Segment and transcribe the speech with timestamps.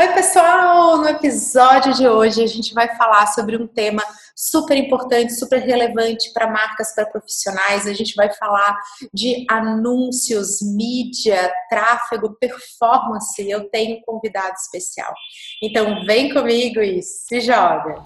[0.00, 0.96] Oi, pessoal!
[0.96, 4.02] No episódio de hoje a gente vai falar sobre um tema
[4.34, 7.86] super importante, super relevante para marcas, para profissionais.
[7.86, 8.74] A gente vai falar
[9.12, 13.46] de anúncios, mídia, tráfego, performance.
[13.46, 15.12] Eu tenho um convidado especial.
[15.62, 18.02] Então, vem comigo e se joga!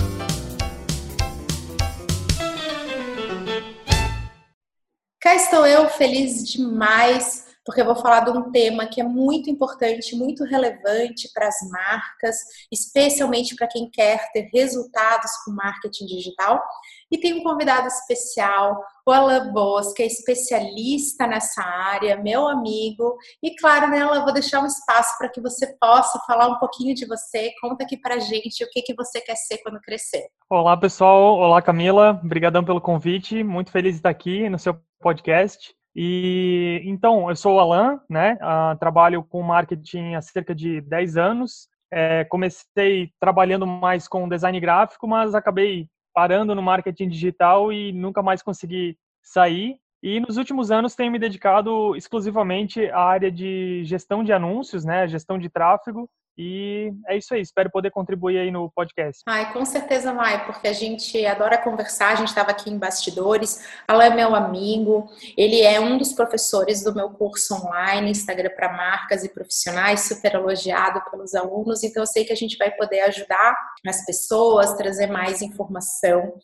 [5.20, 9.48] Cá estou eu, feliz demais porque eu vou falar de um tema que é muito
[9.48, 12.36] importante, muito relevante para as marcas,
[12.70, 16.62] especialmente para quem quer ter resultados com marketing digital.
[17.10, 23.16] E tem um convidado especial, o Alan Boas, que é especialista nessa área, meu amigo.
[23.42, 26.94] E claro, né, Alan, vou deixar um espaço para que você possa falar um pouquinho
[26.94, 27.52] de você.
[27.60, 30.26] Conta aqui para gente o que, que você quer ser quando crescer.
[30.50, 31.38] Olá, pessoal.
[31.38, 32.20] Olá, Camila.
[32.22, 33.42] Obrigadão pelo convite.
[33.42, 35.74] Muito feliz de estar aqui no seu podcast.
[35.94, 38.34] E então, eu sou o Alan, né?
[38.34, 41.68] Uh, trabalho com marketing há cerca de 10 anos.
[41.90, 48.22] É, comecei trabalhando mais com design gráfico, mas acabei parando no marketing digital e nunca
[48.22, 49.78] mais consegui sair.
[50.02, 55.06] E nos últimos anos tenho me dedicado exclusivamente à área de gestão de anúncios, né?
[55.06, 59.22] Gestão de tráfego e é isso aí, espero poder contribuir aí no podcast.
[59.26, 63.64] Ai, com certeza vai, porque a gente adora conversar, a gente estava aqui em bastidores,
[63.88, 68.72] ela é meu amigo, ele é um dos professores do meu curso online, Instagram para
[68.72, 73.00] marcas e profissionais, super elogiado pelos alunos, então eu sei que a gente vai poder
[73.02, 76.34] ajudar as pessoas, trazer mais informação.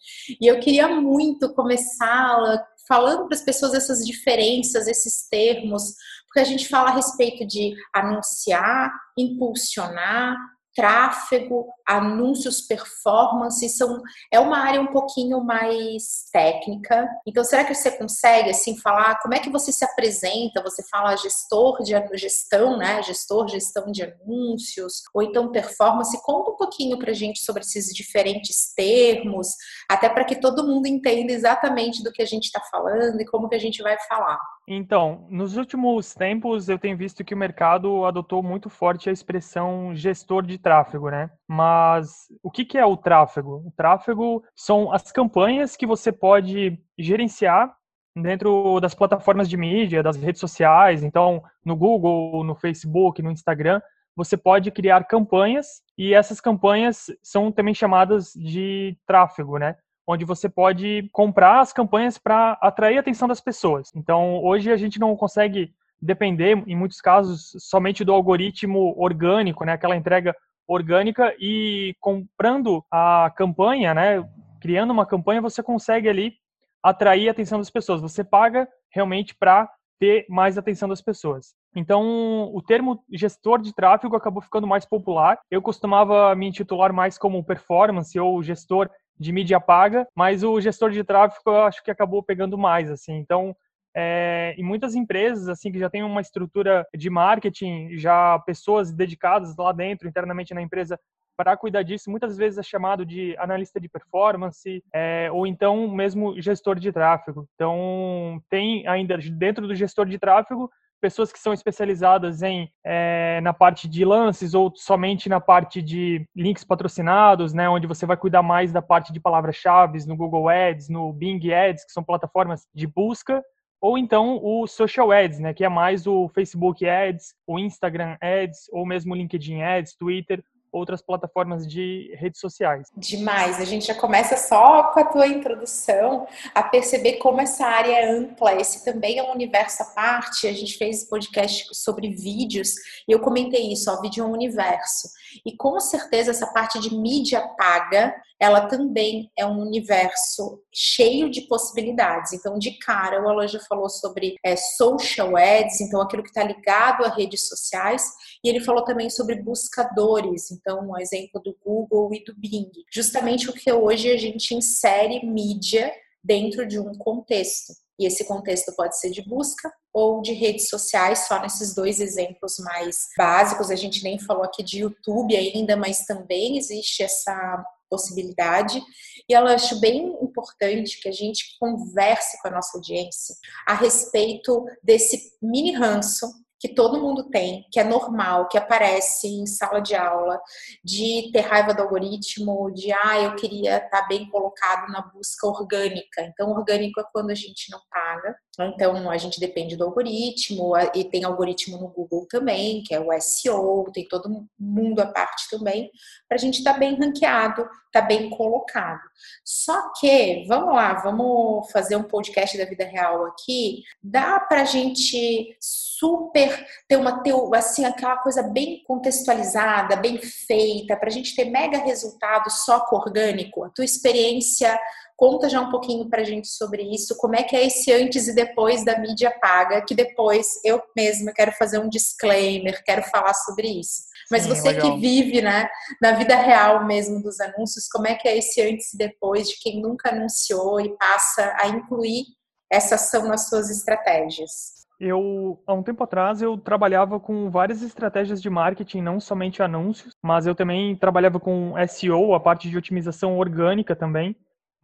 [0.41, 5.95] E eu queria muito começar falando para as pessoas essas diferenças, esses termos,
[6.31, 10.37] porque a gente fala a respeito de anunciar, impulsionar,
[10.75, 14.01] tráfego, anúncios, performance, são,
[14.33, 17.09] é uma área um pouquinho mais técnica.
[17.27, 20.63] Então, será que você consegue, assim, falar como é que você se apresenta?
[20.63, 23.03] Você fala gestor de gestão, né?
[23.03, 26.21] Gestor, gestão de anúncios, ou então performance.
[26.23, 29.49] Conta um pouquinho pra gente sobre esses diferentes termos,
[29.89, 33.49] até para que todo mundo entenda exatamente do que a gente está falando e como
[33.49, 34.39] que a gente vai falar.
[34.69, 39.93] Então, nos últimos tempos eu tenho visto que o mercado adotou muito forte a expressão
[39.95, 41.31] gestor de tráfego, né?
[41.49, 43.63] Mas o que é o tráfego?
[43.67, 47.75] O tráfego são as campanhas que você pode gerenciar
[48.17, 53.81] dentro das plataformas de mídia, das redes sociais, então no Google, no Facebook, no Instagram,
[54.17, 59.77] você pode criar campanhas e essas campanhas são também chamadas de tráfego, né?
[60.07, 63.91] onde você pode comprar as campanhas para atrair a atenção das pessoas.
[63.95, 65.73] Então, hoje a gente não consegue
[66.03, 70.35] depender, em muitos casos, somente do algoritmo orgânico, né, aquela entrega
[70.73, 74.25] orgânica e comprando a campanha, né,
[74.61, 76.35] criando uma campanha, você consegue ali
[76.81, 78.01] atrair a atenção das pessoas.
[78.01, 81.55] Você paga realmente para ter mais atenção das pessoas.
[81.75, 85.39] Então, o termo gestor de tráfego acabou ficando mais popular.
[85.51, 88.89] Eu costumava me intitular mais como performance ou gestor
[89.19, 93.15] de mídia paga, mas o gestor de tráfego eu acho que acabou pegando mais, assim.
[93.17, 93.55] Então,
[93.95, 99.57] é, em muitas empresas assim que já tem uma estrutura de marketing, já pessoas dedicadas
[99.57, 100.99] lá dentro, internamente na empresa,
[101.37, 106.39] para cuidar disso, muitas vezes é chamado de analista de performance é, ou então mesmo
[106.39, 107.49] gestor de tráfego.
[107.55, 110.71] Então, tem ainda dentro do gestor de tráfego
[111.01, 116.29] pessoas que são especializadas em é, na parte de lances ou somente na parte de
[116.37, 120.91] links patrocinados, né, onde você vai cuidar mais da parte de palavras-chave no Google Ads,
[120.91, 123.43] no Bing Ads, que são plataformas de busca,
[123.81, 128.69] ou então o Social Ads, né, que é mais o Facebook Ads, o Instagram Ads,
[128.73, 130.43] ou mesmo LinkedIn Ads, Twitter
[130.73, 132.89] outras plataformas de redes sociais.
[132.97, 137.93] Demais, a gente já começa só com a tua introdução a perceber como essa área
[137.93, 140.47] é ampla, esse também é um universo à parte.
[140.47, 142.75] A gente fez podcast sobre vídeos
[143.09, 145.09] e eu comentei isso, ó, vídeo é um universo.
[145.45, 151.43] E com certeza essa parte de mídia paga, ela também é um universo cheio de
[151.43, 152.33] possibilidades.
[152.33, 156.43] Então, de cara, o Alan já falou sobre é, social ads, então aquilo que está
[156.43, 158.03] ligado a redes sociais,
[158.43, 162.71] e ele falou também sobre buscadores, então um exemplo do Google e do Bing.
[162.91, 165.93] Justamente porque hoje a gente insere mídia
[166.25, 167.75] dentro de um contexto.
[167.99, 172.57] E esse contexto pode ser de busca ou de redes sociais, só nesses dois exemplos
[172.59, 173.71] mais básicos.
[173.71, 178.81] A gente nem falou aqui de YouTube ainda, mas também existe essa possibilidade.
[179.29, 183.35] E eu acho bem importante que a gente converse com a nossa audiência
[183.67, 186.27] a respeito desse mini ranço
[186.61, 190.39] que todo mundo tem, que é normal, que aparece em sala de aula,
[190.85, 195.47] de ter raiva do algoritmo, de ah, eu queria estar tá bem colocado na busca
[195.47, 196.21] orgânica.
[196.21, 198.37] Então, orgânico é quando a gente não paga.
[198.59, 203.09] Então, a gente depende do algoritmo, e tem algoritmo no Google também, que é o
[203.21, 205.91] SEO, tem todo mundo à parte também,
[206.29, 209.01] para a gente estar tá bem ranqueado, estar tá bem colocado.
[209.45, 214.67] Só que, vamos lá, vamos fazer um podcast da vida real aqui, dá para a
[214.67, 217.23] gente super ter uma,
[217.55, 222.97] assim, aquela coisa bem contextualizada, bem feita, para a gente ter mega resultado só com
[222.97, 224.79] orgânico, a tua experiência
[225.21, 228.27] Conta já um pouquinho para a gente sobre isso, como é que é esse antes
[228.27, 233.35] e depois da mídia paga, que depois eu mesma quero fazer um disclaimer, quero falar
[233.35, 234.05] sobre isso.
[234.31, 234.95] Mas Sim, você legal.
[234.95, 235.69] que vive, né,
[236.01, 239.61] na vida real mesmo dos anúncios, como é que é esse antes e depois de
[239.61, 242.25] quem nunca anunciou e passa a incluir
[242.73, 244.81] essa ação nas suas estratégias?
[244.99, 250.15] Eu, há um tempo atrás, eu trabalhava com várias estratégias de marketing, não somente anúncios,
[250.23, 254.35] mas eu também trabalhava com SEO, a parte de otimização orgânica também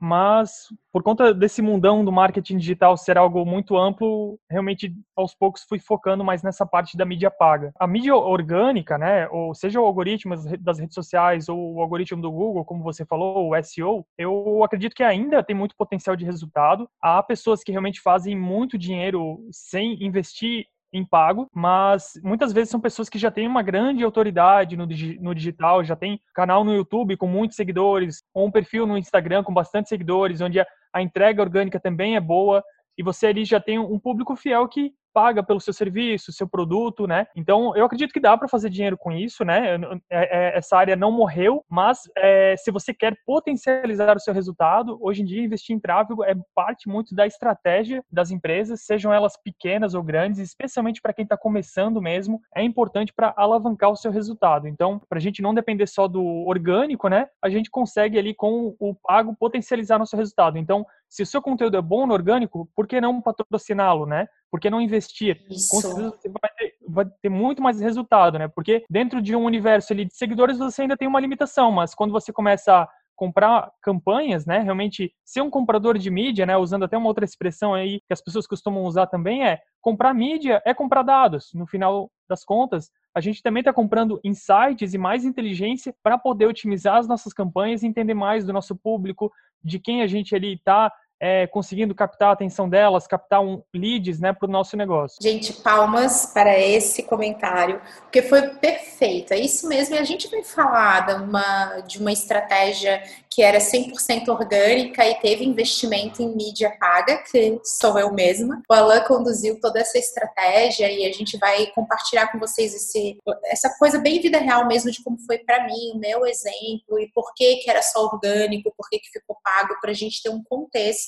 [0.00, 5.64] mas por conta desse mundão do marketing digital ser algo muito amplo, realmente aos poucos
[5.68, 7.72] fui focando mais nessa parte da mídia paga.
[7.78, 12.30] A mídia orgânica, né, ou seja o algoritmo das redes sociais ou o algoritmo do
[12.30, 16.88] Google, como você falou, o SEO, eu acredito que ainda tem muito potencial de resultado.
[17.00, 20.66] Há pessoas que realmente fazem muito dinheiro sem investir
[20.96, 24.86] em pago, mas muitas vezes são pessoas que já têm uma grande autoridade no,
[25.20, 29.42] no digital, já tem canal no YouTube com muitos seguidores, ou um perfil no Instagram
[29.42, 32.62] com bastante seguidores, onde a, a entrega orgânica também é boa,
[32.98, 37.06] e você ali já tem um público fiel que paga pelo seu serviço, seu produto,
[37.06, 37.26] né?
[37.34, 39.78] Então, eu acredito que dá para fazer dinheiro com isso, né?
[40.10, 44.98] É, é, essa área não morreu, mas é, se você quer potencializar o seu resultado,
[45.00, 49.38] hoje em dia investir em tráfego é parte muito da estratégia das empresas, sejam elas
[49.42, 54.12] pequenas ou grandes, especialmente para quem está começando mesmo, é importante para alavancar o seu
[54.12, 54.68] resultado.
[54.68, 57.26] Então, para a gente não depender só do orgânico, né?
[57.42, 60.58] A gente consegue ali com o pago potencializar nosso resultado.
[60.58, 60.84] Então,
[61.16, 64.28] se o seu conteúdo é bom no orgânico, por que não patrociná-lo, né?
[64.50, 65.42] Por que não investir?
[65.48, 65.70] Isso.
[65.70, 68.48] Com certeza você vai ter, vai ter, muito mais resultado, né?
[68.48, 72.12] Porque dentro de um universo ali de seguidores você ainda tem uma limitação, mas quando
[72.12, 74.58] você começa a comprar campanhas, né?
[74.58, 76.54] Realmente ser um comprador de mídia, né?
[76.54, 80.60] Usando até uma outra expressão aí que as pessoas costumam usar também é comprar mídia
[80.66, 81.48] é comprar dados.
[81.54, 86.44] No final das contas, a gente também está comprando insights e mais inteligência para poder
[86.44, 89.32] otimizar as nossas campanhas, entender mais do nosso público,
[89.64, 94.20] de quem a gente ali está é, conseguindo captar a atenção delas, captar um leads
[94.20, 95.18] né, para o nosso negócio.
[95.22, 99.32] Gente, palmas para esse comentário, porque foi perfeito.
[99.32, 99.94] É isso mesmo.
[99.94, 105.14] E a gente vai falar de uma, de uma estratégia que era 100% orgânica e
[105.16, 108.62] teve investimento em mídia paga, que sou eu mesma.
[108.68, 113.68] O Alan conduziu toda essa estratégia e a gente vai compartilhar com vocês esse, essa
[113.78, 117.34] coisa bem vida real mesmo de como foi para mim, o meu exemplo e por
[117.34, 120.42] que, que era só orgânico, por que, que ficou pago, para a gente ter um
[120.42, 121.05] contexto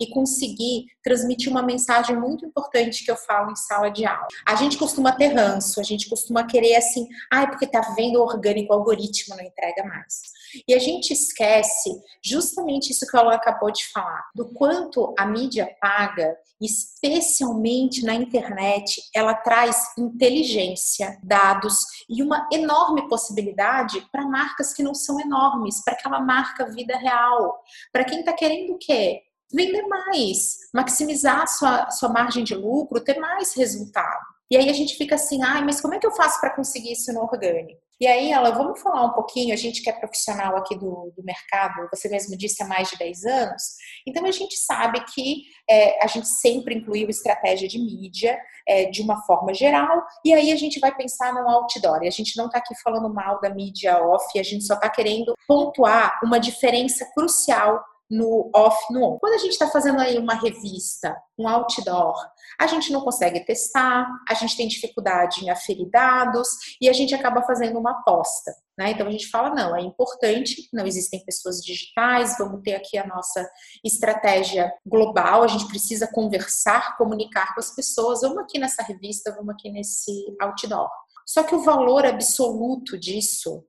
[0.00, 4.26] e conseguir transmitir uma mensagem muito importante que eu falo em sala de aula.
[4.46, 8.20] A gente costuma ter ranço, a gente costuma querer assim, ai, ah, porque tá vendo
[8.20, 10.34] orgânico, o algoritmo não entrega mais.
[10.68, 11.90] E a gente esquece
[12.22, 19.02] justamente isso que o acabou de falar, do quanto a mídia paga, especialmente na internet,
[19.14, 25.94] ela traz inteligência, dados e uma enorme possibilidade para marcas que não são enormes, para
[25.94, 27.60] aquela marca vida real,
[27.92, 29.22] para quem está querendo o quê?
[29.52, 34.34] Vender mais, maximizar a sua, sua margem de lucro, ter mais resultado.
[34.50, 36.92] E aí a gente fica assim, ai, mas como é que eu faço para conseguir
[36.92, 37.84] isso no orgânico?
[38.00, 41.22] E aí, ela, vamos falar um pouquinho, a gente que é profissional aqui do, do
[41.22, 43.62] mercado, você mesmo disse há mais de 10 anos,
[44.06, 49.00] então a gente sabe que é, a gente sempre incluiu estratégia de mídia é, de
[49.00, 52.46] uma forma geral, e aí a gente vai pensar no outdoor, e a gente não
[52.46, 57.08] está aqui falando mal da mídia off, a gente só está querendo pontuar uma diferença
[57.14, 57.80] crucial
[58.10, 59.18] no off, no on.
[59.18, 62.14] Quando a gente está fazendo aí uma revista, um outdoor,
[62.60, 66.48] a gente não consegue testar, a gente tem dificuldade em aferir dados
[66.80, 68.54] e a gente acaba fazendo uma aposta.
[68.78, 68.90] Né?
[68.90, 73.06] Então a gente fala: não, é importante, não existem pessoas digitais, vamos ter aqui a
[73.06, 73.48] nossa
[73.84, 79.54] estratégia global, a gente precisa conversar, comunicar com as pessoas, vamos aqui nessa revista, vamos
[79.54, 80.90] aqui nesse outdoor.
[81.26, 83.64] Só que o valor absoluto disso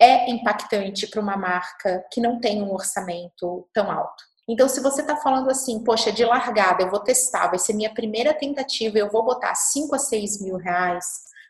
[0.00, 4.28] é impactante para uma marca que não tem um orçamento tão alto.
[4.48, 7.92] Então, se você está falando assim, poxa, de largada, eu vou testar, vai ser minha
[7.92, 11.04] primeira tentativa, eu vou botar 5 a 6 mil reais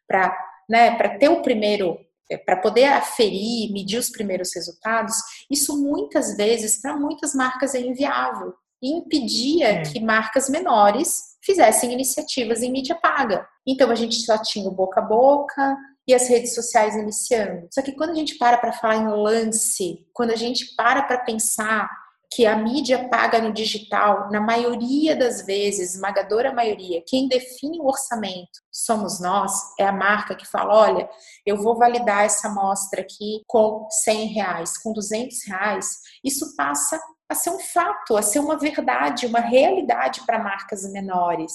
[0.07, 0.37] para
[0.69, 1.97] né, ter o primeiro,
[2.29, 5.15] é, para poder aferir, medir os primeiros resultados,
[5.49, 8.53] isso muitas vezes, para muitas marcas, é inviável.
[8.83, 9.83] E impedia é.
[9.83, 13.47] que marcas menores fizessem iniciativas em mídia paga.
[13.67, 15.77] Então, a gente só tinha o boca a boca,
[16.09, 17.69] e as redes sociais iniciando.
[17.71, 21.19] Só que quando a gente para para falar em lance, quando a gente para para
[21.19, 21.87] pensar
[22.31, 27.87] que a mídia paga no digital, na maioria das vezes, esmagadora maioria, quem define o
[27.87, 31.09] orçamento somos nós, é a marca que fala, olha,
[31.45, 35.87] eu vou validar essa amostra aqui com 100 reais, com 200 reais,
[36.23, 37.01] isso passa
[37.31, 41.53] a ser um fato, a ser uma verdade, uma realidade para marcas menores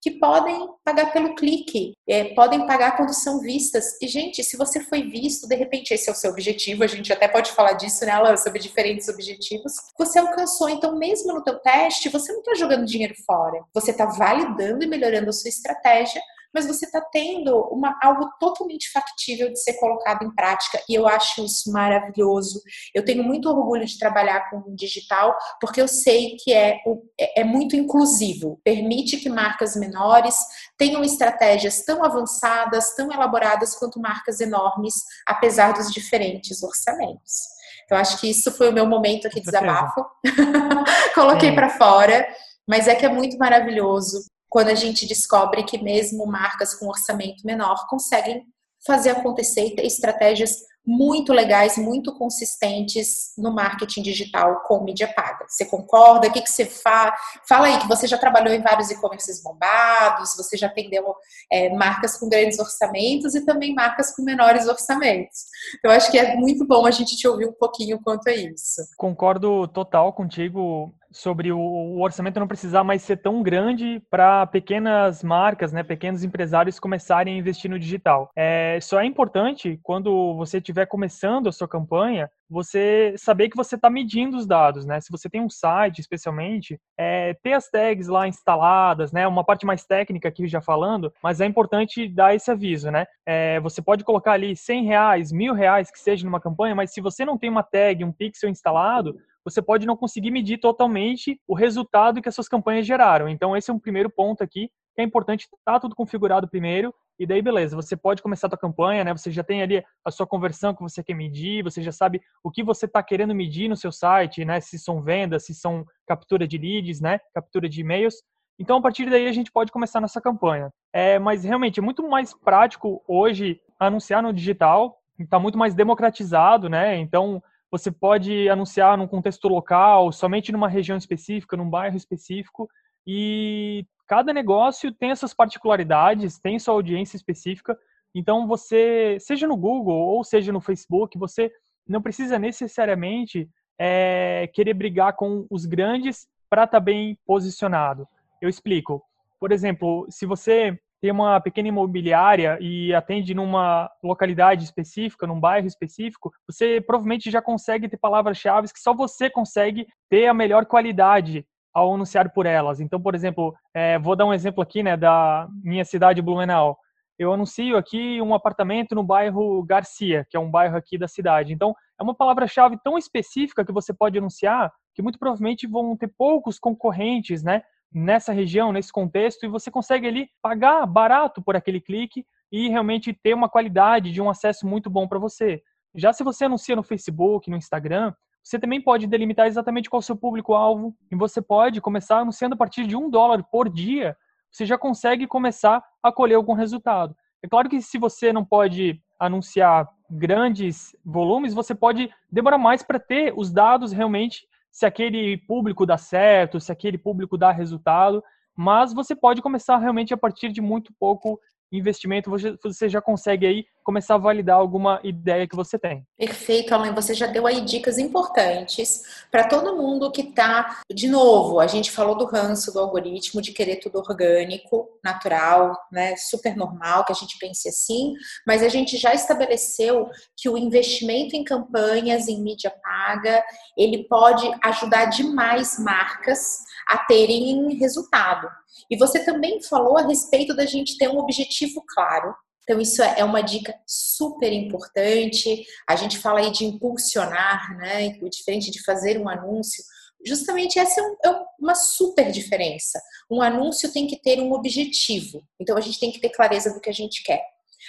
[0.00, 4.00] que podem pagar pelo clique, é, podem pagar quando são vistas.
[4.00, 7.12] E, gente, se você foi visto, de repente esse é o seu objetivo, a gente
[7.12, 10.68] até pode falar disso, né, Alan, sobre diferentes objetivos, você alcançou.
[10.68, 13.62] Então, mesmo no teu teste, você não está jogando dinheiro fora.
[13.74, 16.20] Você está validando e melhorando a sua estratégia
[16.52, 21.06] mas você está tendo uma, algo totalmente factível de ser colocado em prática e eu
[21.06, 22.60] acho isso maravilhoso.
[22.94, 26.78] Eu tenho muito orgulho de trabalhar com digital porque eu sei que é,
[27.18, 30.36] é, é muito inclusivo, permite que marcas menores
[30.76, 34.94] tenham estratégias tão avançadas, tão elaboradas quanto marcas enormes,
[35.26, 37.60] apesar dos diferentes orçamentos.
[37.84, 40.06] Então, acho que isso foi o meu momento aqui de desabafo.
[41.14, 42.26] Coloquei para fora,
[42.68, 47.46] mas é que é muito maravilhoso quando a gente descobre que mesmo marcas com orçamento
[47.46, 48.44] menor conseguem
[48.84, 55.44] fazer acontecer e ter estratégias muito legais, muito consistentes no marketing digital com mídia paga.
[55.46, 56.26] Você concorda?
[56.26, 57.14] O que, que você faz?
[57.48, 61.14] Fala aí que você já trabalhou em vários e-commerces bombados, você já atendeu
[61.52, 65.44] é, marcas com grandes orçamentos e também marcas com menores orçamentos.
[65.78, 68.82] Então, acho que é muito bom a gente te ouvir um pouquinho quanto a isso.
[68.96, 75.72] Concordo total contigo sobre o, orçamento não precisar mais ser tão grande para pequenas marcas,
[75.72, 78.30] né, pequenos empresários começarem a investir no digital.
[78.36, 83.76] É, só é importante quando você estiver começando a sua campanha, você saber que você
[83.76, 85.00] está medindo os dados, né?
[85.00, 89.26] Se você tem um site, especialmente, é, ter as tags lá instaladas, né?
[89.28, 93.06] Uma parte mais técnica aqui já falando, mas é importante dar esse aviso, né?
[93.24, 97.00] É, você pode colocar ali 100 reais, mil reais que seja numa campanha, mas se
[97.00, 99.16] você não tem uma tag, um pixel instalado,
[99.50, 103.28] você pode não conseguir medir totalmente o resultado que as suas campanhas geraram.
[103.28, 106.94] Então, esse é um primeiro ponto aqui, que é importante estar tá tudo configurado primeiro,
[107.20, 109.12] e daí, beleza, você pode começar a sua campanha, né?
[109.12, 112.50] Você já tem ali a sua conversão que você quer medir, você já sabe o
[112.50, 114.58] que você está querendo medir no seu site, né?
[114.58, 117.20] Se são vendas, se são captura de leads, né?
[117.34, 118.14] Captura de e-mails.
[118.58, 120.70] Então, a partir daí, a gente pode começar nossa campanha.
[120.94, 126.70] É, mas, realmente, é muito mais prático hoje anunciar no digital, está muito mais democratizado,
[126.70, 126.96] né?
[126.96, 132.68] Então, você pode anunciar num contexto local, somente numa região específica, num bairro específico,
[133.06, 137.78] e cada negócio tem essas particularidades, tem sua audiência específica.
[138.14, 141.50] Então, você, seja no Google ou seja no Facebook, você
[141.86, 143.48] não precisa necessariamente
[143.78, 148.06] é, querer brigar com os grandes para estar tá bem posicionado.
[148.42, 149.02] Eu explico.
[149.38, 155.66] Por exemplo, se você tem uma pequena imobiliária e atende numa localidade específica, num bairro
[155.66, 161.46] específico, você provavelmente já consegue ter palavras-chave que só você consegue ter a melhor qualidade
[161.72, 162.80] ao anunciar por elas.
[162.80, 166.76] Então, por exemplo, é, vou dar um exemplo aqui né, da minha cidade, Blumenau.
[167.18, 171.52] Eu anuncio aqui um apartamento no bairro Garcia, que é um bairro aqui da cidade.
[171.52, 176.08] Então, é uma palavra-chave tão específica que você pode anunciar que muito provavelmente vão ter
[176.08, 177.62] poucos concorrentes, né?
[177.92, 183.12] Nessa região, nesse contexto, e você consegue ali pagar barato por aquele clique e realmente
[183.12, 185.62] ter uma qualidade de um acesso muito bom para você.
[185.94, 190.02] Já se você anuncia no Facebook, no Instagram, você também pode delimitar exatamente qual é
[190.02, 194.16] o seu público-alvo e você pode começar anunciando a partir de um dólar por dia,
[194.50, 197.14] você já consegue começar a colher algum resultado.
[197.42, 202.98] É claro que se você não pode anunciar grandes volumes, você pode demorar mais para
[202.98, 208.22] ter os dados realmente se aquele público dá certo, se aquele público dá resultado,
[208.56, 211.40] mas você pode começar realmente a partir de muito pouco
[211.72, 212.30] investimento,
[212.62, 216.06] você já consegue aí começar a validar alguma ideia que você tem.
[216.16, 216.94] Perfeito, Alan.
[216.94, 221.90] Você já deu aí dicas importantes para todo mundo que está, de novo, a gente
[221.90, 227.16] falou do ranço do algoritmo, de querer tudo orgânico, natural, né, super normal, que a
[227.16, 228.14] gente pense assim,
[228.46, 233.42] mas a gente já estabeleceu que o investimento em campanhas, em mídia paga,
[233.76, 238.48] ele pode ajudar demais marcas a terem resultado.
[238.88, 242.32] E você também falou a respeito da gente ter um objetivo claro.
[242.62, 245.64] Então, isso é uma dica super importante.
[245.88, 248.10] A gente fala aí de impulsionar, né?
[248.30, 249.82] Diferente de fazer um anúncio.
[250.24, 253.00] Justamente essa é, é uma super diferença.
[253.30, 255.42] Um anúncio tem que ter um objetivo.
[255.58, 257.42] Então, a gente tem que ter clareza do que a gente quer.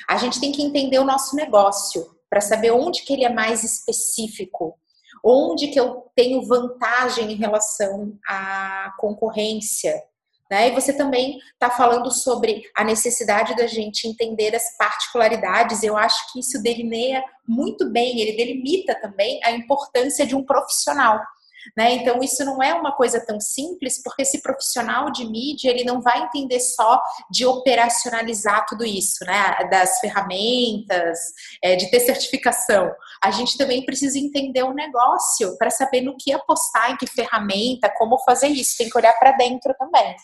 [0.08, 3.64] A gente tem que entender o nosso negócio para saber onde que ele é mais
[3.64, 4.80] específico,
[5.24, 10.02] onde que eu tenho vantagem em relação à concorrência,
[10.52, 10.68] né?
[10.68, 15.82] E você também está falando sobre a necessidade da gente entender as particularidades.
[15.82, 21.22] Eu acho que isso delineia muito bem, ele delimita também a importância de um profissional.
[21.78, 21.94] Né?
[21.94, 26.02] Então, isso não é uma coisa tão simples, porque esse profissional de mídia ele não
[26.02, 29.70] vai entender só de operacionalizar tudo isso, né?
[29.70, 31.20] das ferramentas,
[31.64, 32.92] é, de ter certificação.
[33.24, 37.94] A gente também precisa entender o negócio para saber no que apostar, em que ferramenta,
[37.96, 38.76] como fazer isso.
[38.78, 40.16] Tem que olhar para dentro também.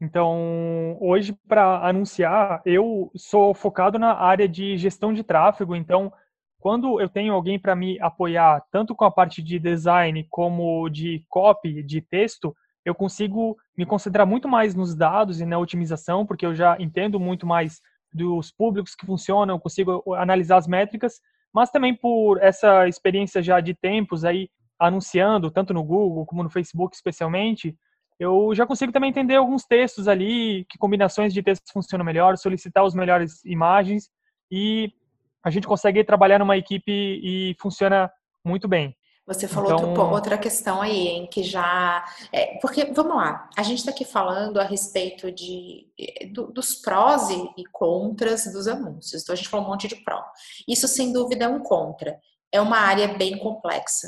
[0.00, 5.74] Então, hoje, para anunciar, eu sou focado na área de gestão de tráfego.
[5.74, 6.12] Então,
[6.60, 11.24] quando eu tenho alguém para me apoiar, tanto com a parte de design como de
[11.28, 16.44] copy, de texto, eu consigo me concentrar muito mais nos dados e na otimização, porque
[16.44, 17.80] eu já entendo muito mais
[18.12, 21.20] dos públicos que funcionam, eu consigo analisar as métricas,
[21.52, 24.48] mas também por essa experiência já de tempos aí
[24.78, 27.74] anunciando, tanto no Google como no Facebook especialmente,
[28.18, 32.84] eu já consigo também entender alguns textos ali, que combinações de textos funcionam melhor, solicitar
[32.84, 34.08] as melhores imagens
[34.50, 34.92] e
[35.44, 38.10] a gente consegue trabalhar numa equipe e funciona
[38.44, 38.96] muito bem.
[39.26, 39.88] Você falou então...
[39.88, 42.04] outro, outra questão aí, em que já.
[42.32, 45.88] É, porque, vamos lá, a gente está aqui falando a respeito de,
[46.32, 49.22] do, dos prós e, e contras dos anúncios.
[49.22, 50.24] Então, a gente falou um monte de pró.
[50.68, 52.16] Isso, sem dúvida, é um contra.
[52.52, 54.06] É uma área bem complexa.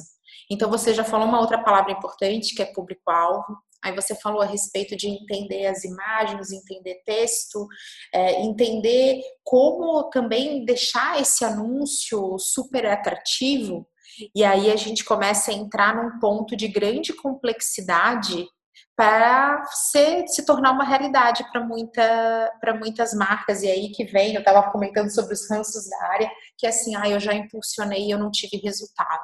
[0.49, 3.59] Então, você já falou uma outra palavra importante, que é público-alvo.
[3.85, 7.66] Aí você falou a respeito de entender as imagens, entender texto,
[8.12, 13.87] é, entender como também deixar esse anúncio super atrativo.
[14.35, 18.47] E aí a gente começa a entrar num ponto de grande complexidade
[18.99, 23.62] para se, se tornar uma realidade para muita, muitas marcas.
[23.62, 27.08] E aí que vem, eu estava comentando sobre os ranços da área, que assim, ah,
[27.08, 29.23] eu já impulsionei e eu não tive resultado.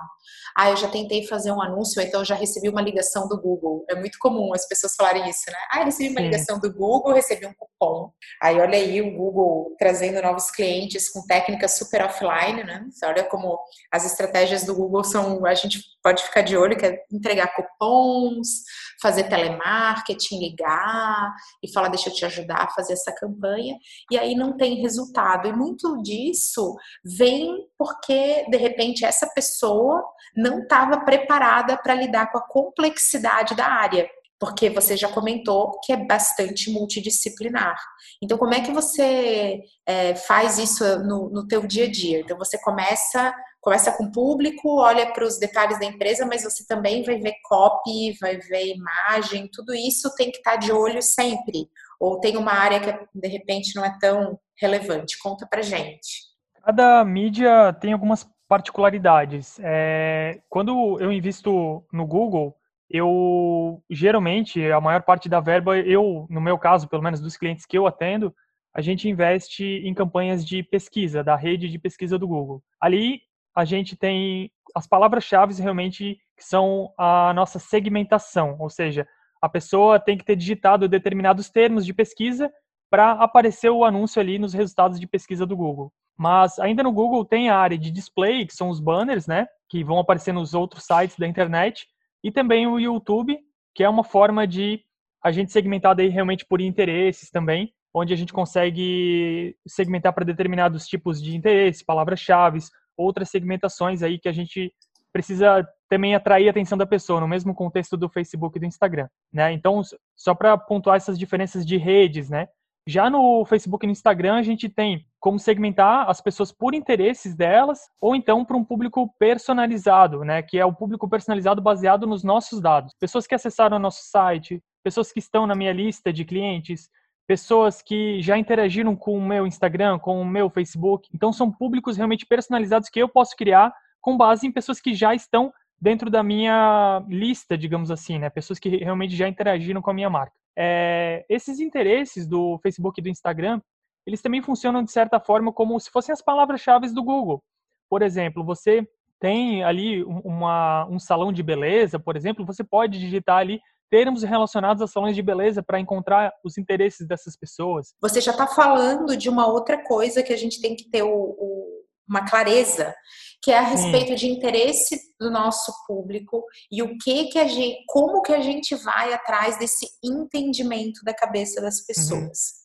[0.57, 3.85] Ah, eu já tentei fazer um anúncio, então eu já recebi uma ligação do Google.
[3.91, 5.59] É muito comum as pessoas falarem isso, né?
[5.71, 8.13] Ah, eu recebi uma ligação do Google, recebi um cupom.
[8.41, 12.87] Aí olha aí o Google trazendo novos clientes com técnicas super offline, né?
[12.89, 13.59] Você olha como
[13.93, 18.63] as estratégias do Google são, a gente pode ficar de olho, que é entregar cupons,
[19.03, 23.77] fazer telemarketing, ligar e falar, deixa eu te ajudar a fazer essa campanha.
[24.11, 25.49] E aí não tem resultado.
[25.49, 30.05] E muito disso vem porque, de repente, essa pessoa
[30.45, 35.91] não estava preparada para lidar com a complexidade da área porque você já comentou que
[35.91, 37.77] é bastante multidisciplinar.
[38.23, 42.21] Então, como é que você é, faz isso no, no teu dia a dia?
[42.21, 43.33] Então, você começa
[43.65, 47.33] começa com o público, olha para os detalhes da empresa, mas você também vai ver
[47.45, 51.71] copy, vai ver imagem, tudo isso tem que estar tá de olho sempre.
[51.99, 55.19] Ou tem uma área que de repente não é tão relevante?
[55.19, 56.35] Conta para gente.
[56.63, 59.59] Cada mídia tem algumas particularidades.
[59.63, 62.57] É, quando eu invisto no Google,
[62.91, 67.67] eu geralmente a maior parte da verba, eu no meu caso, pelo menos dos clientes
[67.67, 68.35] que eu atendo,
[68.75, 72.63] a gente investe em campanhas de pesquisa da rede de pesquisa do Google.
[72.81, 73.21] Ali
[73.55, 79.07] a gente tem as palavras-chave realmente que são a nossa segmentação, ou seja,
[79.41, 82.51] a pessoa tem que ter digitado determinados termos de pesquisa
[82.91, 85.93] para aparecer o anúncio ali nos resultados de pesquisa do Google.
[86.17, 89.83] Mas ainda no Google tem a área de display, que são os banners, né, que
[89.83, 91.87] vão aparecer nos outros sites da internet,
[92.23, 93.39] e também o YouTube,
[93.75, 94.81] que é uma forma de
[95.23, 100.87] a gente segmentar daí realmente por interesses também, onde a gente consegue segmentar para determinados
[100.87, 102.59] tipos de interesse, palavras-chave,
[102.97, 104.73] outras segmentações aí que a gente
[105.13, 109.09] precisa também atrair a atenção da pessoa, no mesmo contexto do Facebook e do Instagram,
[109.33, 109.53] né?
[109.53, 109.81] Então,
[110.17, 112.49] só para pontuar essas diferenças de redes, né?
[112.87, 117.35] Já no Facebook e no Instagram, a gente tem como segmentar as pessoas por interesses
[117.35, 120.43] delas, ou então para um público personalizado, né?
[120.43, 122.93] Que é o público personalizado baseado nos nossos dados.
[123.01, 126.91] Pessoas que acessaram o nosso site, pessoas que estão na minha lista de clientes,
[127.27, 131.09] pessoas que já interagiram com o meu Instagram, com o meu Facebook.
[131.15, 135.15] Então, são públicos realmente personalizados que eu posso criar com base em pessoas que já
[135.15, 138.29] estão dentro da minha lista, digamos assim, né?
[138.29, 140.37] Pessoas que realmente já interagiram com a minha marca.
[140.55, 143.63] É, esses interesses do Facebook e do Instagram,
[144.07, 147.43] eles também funcionam de certa forma como se fossem as palavras-chave do Google.
[147.89, 148.87] Por exemplo, você
[149.21, 154.83] tem ali uma, um salão de beleza, por exemplo, você pode digitar ali termos relacionados
[154.83, 157.95] a salões de beleza para encontrar os interesses dessas pessoas.
[158.01, 161.09] Você já está falando de uma outra coisa que a gente tem que ter o,
[161.09, 162.95] o, uma clareza,
[163.43, 164.15] que é a respeito Sim.
[164.15, 168.75] de interesse do nosso público e o que que a gente, como que a gente
[168.75, 171.87] vai atrás desse entendimento da cabeça das uhum.
[171.87, 172.21] pessoas.
[172.21, 172.64] Uhum.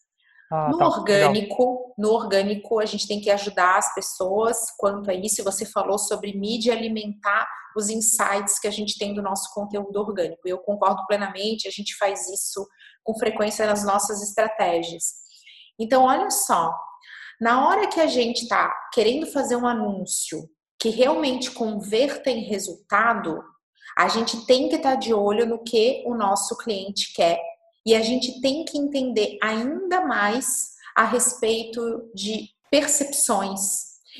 [0.52, 1.94] Ah, no tá, orgânico, legal.
[1.98, 5.44] no orgânico a gente tem que ajudar as pessoas quanto a isso.
[5.44, 10.42] Você falou sobre mídia alimentar os insights que a gente tem do nosso conteúdo orgânico.
[10.46, 12.68] Eu concordo plenamente, a gente faz isso
[13.04, 15.04] com frequência nas nossas estratégias.
[15.80, 16.74] Então, olha só,
[17.40, 23.40] na hora que a gente está querendo fazer um anúncio que realmente converta em resultado,
[23.98, 27.38] A gente tem que estar de olho no que o nosso cliente quer
[27.90, 33.60] e a gente tem que entender ainda mais a respeito de percepções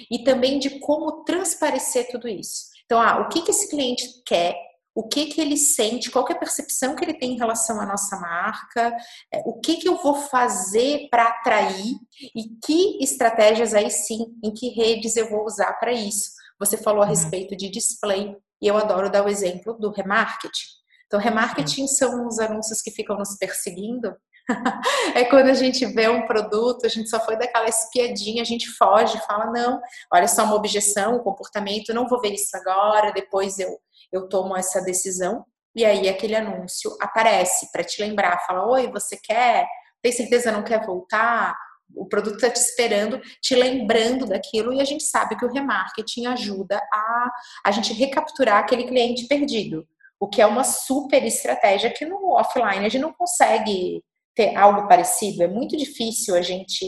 [0.10, 2.70] e também de como transparecer tudo isso.
[2.86, 4.56] Então, ah, o que, que esse cliente quer,
[4.96, 7.86] o que, que ele sente, qual é a percepção que ele tem em relação à
[7.86, 8.92] nossa marca,
[9.32, 11.94] é, o que, que eu vou fazer para atrair
[12.36, 16.32] e que estratégias aí sim, em que redes eu vou usar para isso.
[16.60, 17.12] Você falou a uhum.
[17.12, 20.79] respeito de display e eu adoro dar o exemplo do remarketing.
[21.10, 24.16] Então, remarketing são os anúncios que ficam nos perseguindo.
[25.16, 28.70] é quando a gente vê um produto, a gente só foi daquela espiadinha, a gente
[28.70, 29.82] foge, fala, não,
[30.14, 33.80] olha só uma objeção, um comportamento, não vou ver isso agora, depois eu
[34.12, 35.46] eu tomo essa decisão
[35.76, 39.68] e aí aquele anúncio aparece para te lembrar, fala: "Oi, você quer?
[40.02, 41.56] Tem certeza não quer voltar?"
[41.96, 46.28] O produto está te esperando, te lembrando daquilo, e a gente sabe que o remarketing
[46.28, 47.32] ajuda a
[47.66, 49.88] a gente recapturar aquele cliente perdido,
[50.20, 54.04] o que é uma super estratégia que no offline a gente não consegue
[54.36, 55.44] ter algo parecido.
[55.44, 56.86] É muito difícil a gente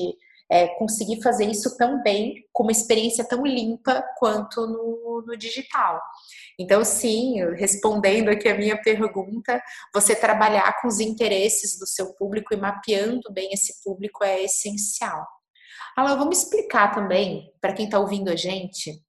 [0.51, 6.01] é, conseguir fazer isso tão bem, com uma experiência tão limpa quanto no, no digital.
[6.59, 9.61] Então, sim, respondendo aqui a minha pergunta,
[9.93, 15.25] você trabalhar com os interesses do seu público e mapeando bem esse público é essencial.
[15.95, 19.01] Alan, vamos explicar também, para quem está ouvindo a gente,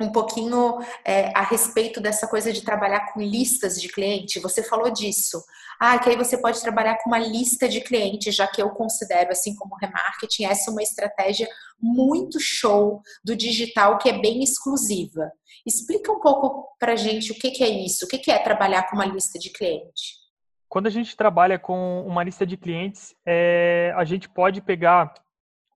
[0.00, 4.38] um pouquinho é, a respeito dessa coisa de trabalhar com listas de cliente.
[4.38, 5.42] Você falou disso.
[5.80, 9.30] Ah, que aí você pode trabalhar com uma lista de clientes, já que eu considero,
[9.30, 11.48] assim como remarketing, essa é uma estratégia
[11.80, 15.32] muito show do digital que é bem exclusiva.
[15.66, 18.88] Explica um pouco para gente o que, que é isso, o que, que é trabalhar
[18.88, 20.16] com uma lista de cliente.
[20.68, 25.12] Quando a gente trabalha com uma lista de clientes, é, a gente pode pegar,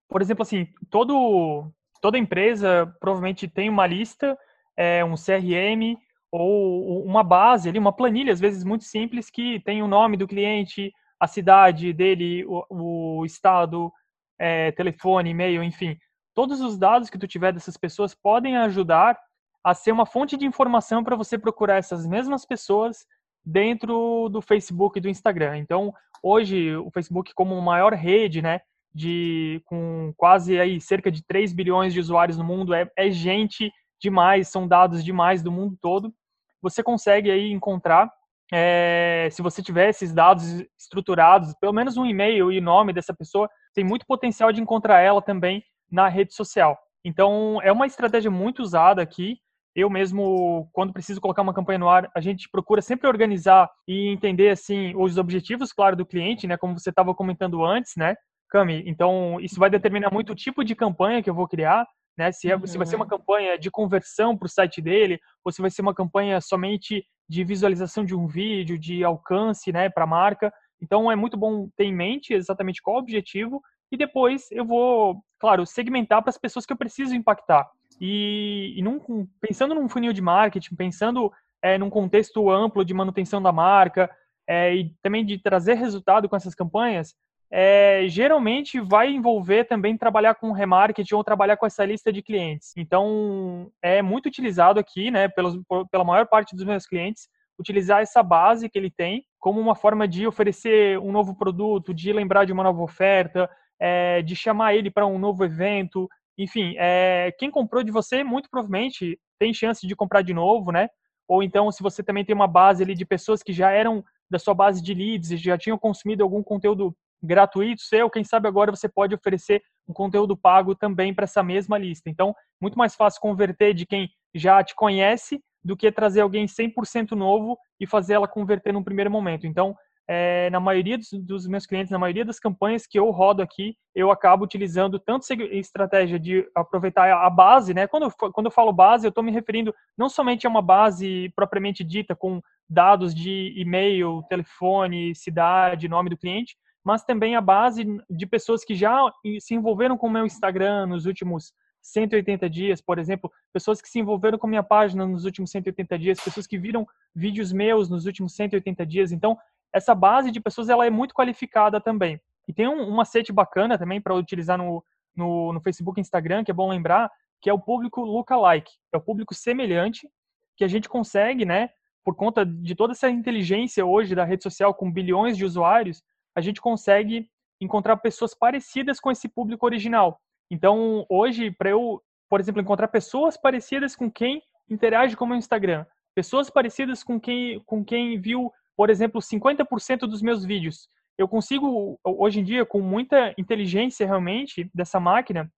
[0.09, 4.37] por exemplo, assim, todo, toda empresa provavelmente tem uma lista,
[4.77, 5.97] é, um CRM
[6.31, 10.27] ou uma base ali, uma planilha, às vezes muito simples, que tem o nome do
[10.27, 13.93] cliente, a cidade dele, o, o estado,
[14.39, 15.97] é, telefone, e-mail, enfim.
[16.35, 19.17] Todos os dados que tu tiver dessas pessoas podem ajudar
[19.63, 23.07] a ser uma fonte de informação para você procurar essas mesmas pessoas
[23.45, 25.59] dentro do Facebook e do Instagram.
[25.59, 28.61] Então, hoje o Facebook como maior rede, né,
[28.95, 33.73] de com quase aí cerca de 3 bilhões de usuários no mundo, é, é gente
[34.01, 36.13] demais, são dados demais do mundo todo.
[36.61, 38.11] Você consegue aí encontrar
[38.53, 43.49] é, se você tiver esses dados estruturados, pelo menos um e-mail e nome dessa pessoa,
[43.75, 46.79] tem muito potencial de encontrar ela também na rede social.
[47.05, 49.39] Então, é uma estratégia muito usada aqui
[49.75, 54.09] eu mesmo, quando preciso colocar uma campanha no ar, a gente procura sempre organizar e
[54.09, 56.59] entender, assim, os objetivos, claro, do cliente, né?
[56.59, 58.15] Como você estava comentando antes, né,
[58.53, 58.83] Cami?
[58.87, 61.87] Então, isso vai determinar muito o tipo de campanha que eu vou criar,
[62.17, 62.31] né?
[62.31, 62.67] Se, é, uhum.
[62.67, 63.11] se vai ser uma uhum.
[63.11, 67.45] campanha de conversão para o site dele, ou se vai ser uma campanha somente de
[67.45, 70.53] visualização de um vídeo, de alcance, né, para a marca.
[70.83, 75.23] Então, é muito bom ter em mente exatamente qual o objetivo e depois eu vou,
[75.39, 77.71] claro, segmentar para as pessoas que eu preciso impactar.
[78.01, 78.99] E, e num,
[79.41, 81.31] pensando num funil de marketing, pensando
[81.63, 84.11] é, num contexto amplo de manutenção da marca
[84.47, 87.15] é, e também de trazer resultado com essas campanhas,
[87.55, 92.73] é, geralmente vai envolver também trabalhar com remarketing ou trabalhar com essa lista de clientes.
[92.79, 95.59] Então, é muito utilizado aqui, né, pelos,
[95.91, 100.09] pela maior parte dos meus clientes, utilizar essa base que ele tem como uma forma
[100.09, 104.91] de oferecer um novo produto, de lembrar de uma nova oferta, é, de chamar ele
[104.91, 109.95] para um novo evento, enfim, é, quem comprou de você, muito provavelmente tem chance de
[109.95, 110.89] comprar de novo, né?
[111.29, 114.39] Ou então, se você também tem uma base ali de pessoas que já eram da
[114.39, 118.89] sua base de leads já tinham consumido algum conteúdo gratuito seu, quem sabe agora você
[118.89, 122.11] pode oferecer um conteúdo pago também para essa mesma lista.
[122.11, 127.13] Então, muito mais fácil converter de quem já te conhece do que trazer alguém 100%
[127.13, 129.47] novo e fazer ela converter no primeiro momento.
[129.47, 129.77] Então,
[130.09, 133.77] é, na maioria dos, dos, meus clientes, na maioria das campanhas que eu rodo aqui,
[133.95, 137.87] eu acabo utilizando tanto estratégia de aproveitar a base, né?
[137.87, 141.85] Quando quando eu falo base, eu estou me referindo não somente a uma base propriamente
[141.85, 148.27] dita com dados de e-mail, telefone, cidade, nome do cliente, mas também a base de
[148.27, 148.99] pessoas que já
[149.41, 153.99] se envolveram com o meu Instagram nos últimos 180 dias, por exemplo, pessoas que se
[153.99, 158.35] envolveram com minha página nos últimos 180 dias, pessoas que viram vídeos meus nos últimos
[158.35, 159.13] 180 dias.
[159.13, 159.37] Então,
[159.73, 162.21] essa base de pessoas ela é muito qualificada também.
[162.47, 166.45] E tem um, um macete bacana também para utilizar no, no, no, Facebook e Instagram,
[166.45, 170.09] que é bom lembrar, que é o público lookalike, é o público semelhante,
[170.57, 171.71] que a gente consegue, né,
[172.05, 176.03] por conta de toda essa inteligência hoje da rede social com bilhões de usuários,
[176.35, 177.29] a gente consegue
[177.61, 180.21] encontrar pessoas parecidas com esse público original.
[180.51, 185.37] Então, hoje, para eu, por exemplo, encontrar pessoas parecidas com quem interage com o meu
[185.37, 190.89] Instagram, pessoas parecidas com quem, com quem viu, por exemplo, 50% dos meus vídeos.
[191.17, 195.51] Eu consigo, hoje em dia, com muita inteligência realmente dessa máquina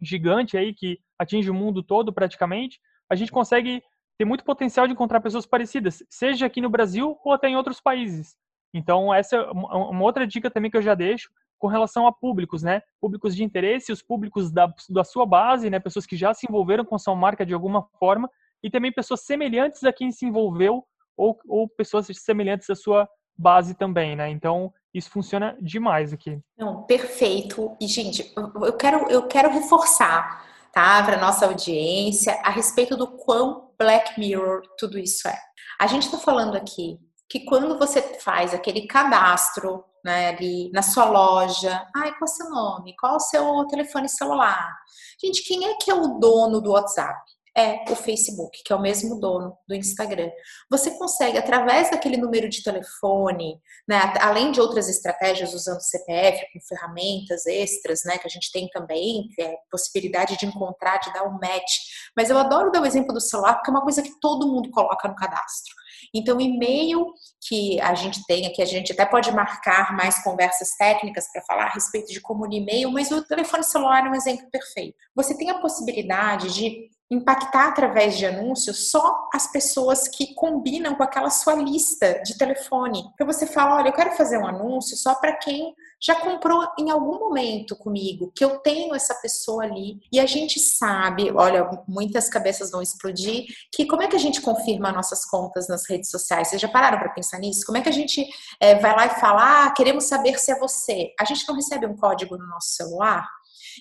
[0.00, 3.82] gigante aí que atinge o mundo todo praticamente, a gente consegue
[4.16, 7.80] ter muito potencial de encontrar pessoas parecidas, seja aqui no Brasil ou até em outros
[7.80, 8.36] países.
[8.72, 12.62] Então, essa é uma outra dica também que eu já deixo com relação a públicos,
[12.62, 12.82] né?
[13.00, 15.80] Públicos de interesse, os públicos da, da sua base, né?
[15.80, 18.30] Pessoas que já se envolveram com sua marca de alguma forma
[18.62, 20.84] e também pessoas semelhantes a quem se envolveu
[21.16, 24.30] ou, ou pessoas semelhantes à sua base também, né?
[24.30, 26.40] Então, isso funciona demais aqui.
[26.56, 27.76] Não, perfeito.
[27.80, 33.70] E, gente, eu quero, eu quero reforçar, tá, para nossa audiência a respeito do quão
[33.78, 35.38] Black Mirror tudo isso é.
[35.80, 36.98] A gente está falando aqui
[37.28, 42.26] que quando você faz aquele cadastro né, ali na sua loja, ai, qual é o
[42.26, 42.96] seu nome?
[42.98, 44.74] Qual é o seu telefone celular?
[45.22, 47.18] Gente, quem é que é o dono do WhatsApp?
[47.58, 50.30] é o Facebook, que é o mesmo dono do Instagram.
[50.70, 56.60] Você consegue, através daquele número de telefone, né, além de outras estratégias usando CPF, com
[56.60, 61.24] ferramentas extras, né, que a gente tem também, que é possibilidade de encontrar, de dar
[61.24, 61.78] um match.
[62.16, 64.70] Mas eu adoro dar o exemplo do celular, porque é uma coisa que todo mundo
[64.70, 65.74] coloca no cadastro.
[66.14, 67.12] Então, e-mail
[67.46, 71.64] que a gente tem aqui, a gente até pode marcar mais conversas técnicas para falar
[71.64, 74.96] a respeito de como no e-mail, mas o telefone celular é um exemplo perfeito.
[75.14, 81.02] Você tem a possibilidade de impactar através de anúncios só as pessoas que combinam com
[81.02, 83.02] aquela sua lista de telefone.
[83.14, 86.90] Então você fala, olha, eu quero fazer um anúncio só para quem já comprou em
[86.90, 89.98] algum momento comigo, que eu tenho essa pessoa ali.
[90.12, 94.40] E a gente sabe, olha, muitas cabeças vão explodir, que como é que a gente
[94.40, 96.48] confirma nossas contas nas redes sociais?
[96.48, 97.64] Vocês já pararam para pensar nisso?
[97.66, 98.24] Como é que a gente
[98.60, 101.12] é, vai lá e fala, ah, queremos saber se é você?
[101.18, 103.26] A gente não recebe um código no nosso celular?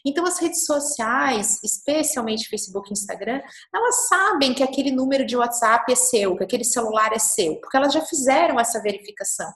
[0.05, 3.41] Então, as redes sociais, especialmente Facebook e Instagram,
[3.73, 7.77] elas sabem que aquele número de WhatsApp é seu, que aquele celular é seu, porque
[7.77, 9.51] elas já fizeram essa verificação.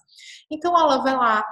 [0.50, 1.46] Então, ela vai lá,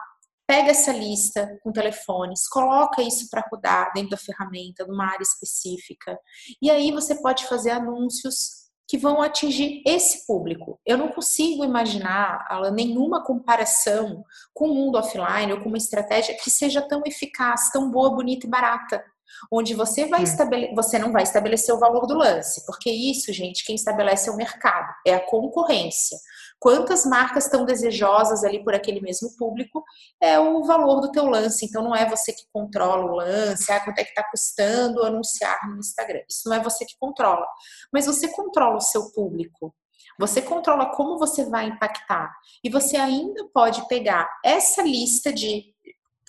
[0.47, 6.17] pega essa lista com telefones, coloca isso para rodar dentro da ferramenta, numa área específica,
[6.61, 8.58] e aí você pode fazer anúncios
[8.89, 10.79] que vão atingir esse público.
[10.83, 16.35] Eu não consigo imaginar Alan, nenhuma comparação com o mundo offline ou com uma estratégia
[16.35, 19.03] que seja tão eficaz, tão boa, bonita e barata.
[19.51, 23.63] Onde você vai estabelecer, você não vai estabelecer o valor do lance, porque isso, gente,
[23.63, 26.17] quem estabelece é o mercado, é a concorrência
[26.59, 29.83] quantas marcas estão desejosas ali por aquele mesmo público,
[30.21, 31.65] é o valor do teu lance.
[31.65, 35.57] Então não é você que controla o lance, ah, quanto é que está custando anunciar
[35.69, 36.21] no Instagram.
[36.29, 37.47] Isso não é você que controla.
[37.91, 39.73] Mas você controla o seu público.
[40.19, 42.29] Você controla como você vai impactar.
[42.61, 45.73] E você ainda pode pegar essa lista de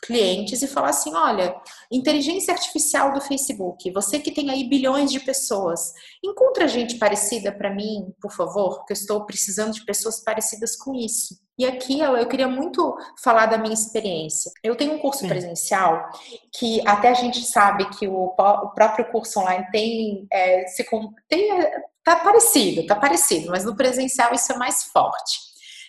[0.03, 1.55] clientes e falar assim: olha,
[1.91, 5.93] inteligência artificial do Facebook, você que tem aí bilhões de pessoas,
[6.25, 10.95] encontra gente parecida para mim, por favor, porque eu estou precisando de pessoas parecidas com
[10.95, 11.39] isso.
[11.59, 14.51] E aqui, eu queria muito falar da minha experiência.
[14.65, 15.29] Eu tenho um curso Sim.
[15.29, 16.09] presencial
[16.59, 20.83] que até a gente sabe que o, o próprio curso online tem, é, se,
[21.29, 21.71] tem
[22.03, 25.39] tá parecido, tá parecido, mas no presencial isso é mais forte.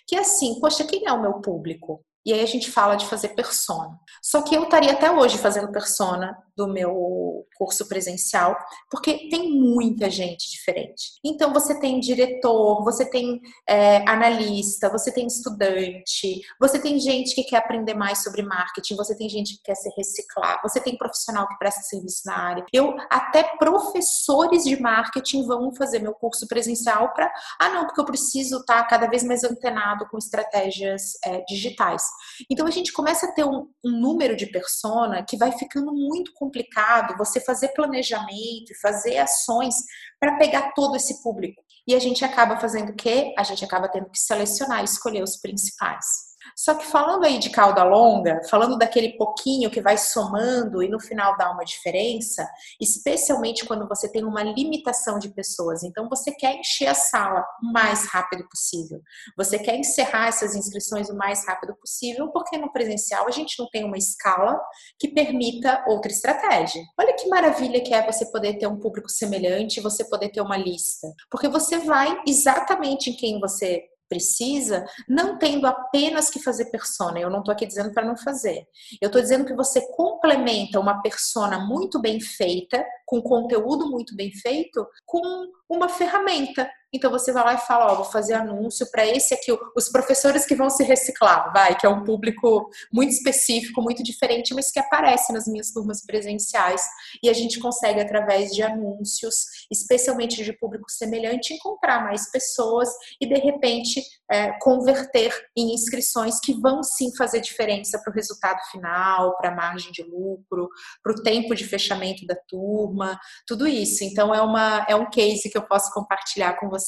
[0.06, 2.04] Que é assim, poxa, quem é o meu público?
[2.26, 4.00] E aí a gente fala de fazer persona.
[4.22, 8.56] Só que eu estaria até hoje fazendo persona do meu curso presencial,
[8.90, 11.20] porque tem muita gente diferente.
[11.24, 17.44] Então você tem diretor, você tem é, analista, você tem estudante, você tem gente que
[17.44, 21.48] quer aprender mais sobre marketing, você tem gente que quer se reciclar, você tem profissional
[21.48, 22.66] que presta serviço na área.
[22.72, 28.06] Eu até professores de marketing vão fazer meu curso presencial para ah não, porque eu
[28.06, 32.04] preciso estar cada vez mais antenado com estratégias é, digitais.
[32.50, 36.34] Então a gente começa a ter um, um número de persona que vai ficando muito
[36.34, 39.76] complicado você fazer planejamento e fazer ações
[40.19, 41.62] para pegar todo esse público.
[41.88, 43.34] E a gente acaba fazendo o quê?
[43.38, 46.31] A gente acaba tendo que selecionar e escolher os principais.
[46.56, 50.99] Só que falando aí de cauda longa, falando daquele pouquinho que vai somando e no
[50.99, 52.47] final dá uma diferença,
[52.80, 55.84] especialmente quando você tem uma limitação de pessoas.
[55.84, 59.01] Então você quer encher a sala o mais rápido possível.
[59.38, 63.69] Você quer encerrar essas inscrições o mais rápido possível, porque no presencial a gente não
[63.69, 64.60] tem uma escala
[64.99, 66.82] que permita outra estratégia.
[66.99, 70.58] Olha que maravilha que é você poder ter um público semelhante, você poder ter uma
[70.58, 71.08] lista.
[71.30, 77.17] Porque você vai exatamente em quem você precisa, não tendo apenas que fazer persona.
[77.17, 78.67] Eu não estou aqui dizendo para não fazer.
[79.02, 84.30] Eu estou dizendo que você complementa uma persona muito bem feita, com conteúdo muito bem
[84.34, 85.21] feito, com
[85.69, 89.51] uma ferramenta então você vai lá e fala, ó, vou fazer anúncio para esse aqui,
[89.75, 94.54] os professores que vão se reciclar, vai, que é um público muito específico, muito diferente,
[94.54, 96.82] mas que aparece nas minhas turmas presenciais.
[97.23, 102.89] E a gente consegue, através de anúncios, especialmente de público semelhante, encontrar mais pessoas
[103.21, 108.60] e, de repente, é, converter em inscrições que vão sim fazer diferença para o resultado
[108.69, 110.69] final, para a margem de lucro,
[111.01, 114.04] para o tempo de fechamento da turma, tudo isso.
[114.04, 116.81] Então, é, uma, é um case que eu posso compartilhar com vocês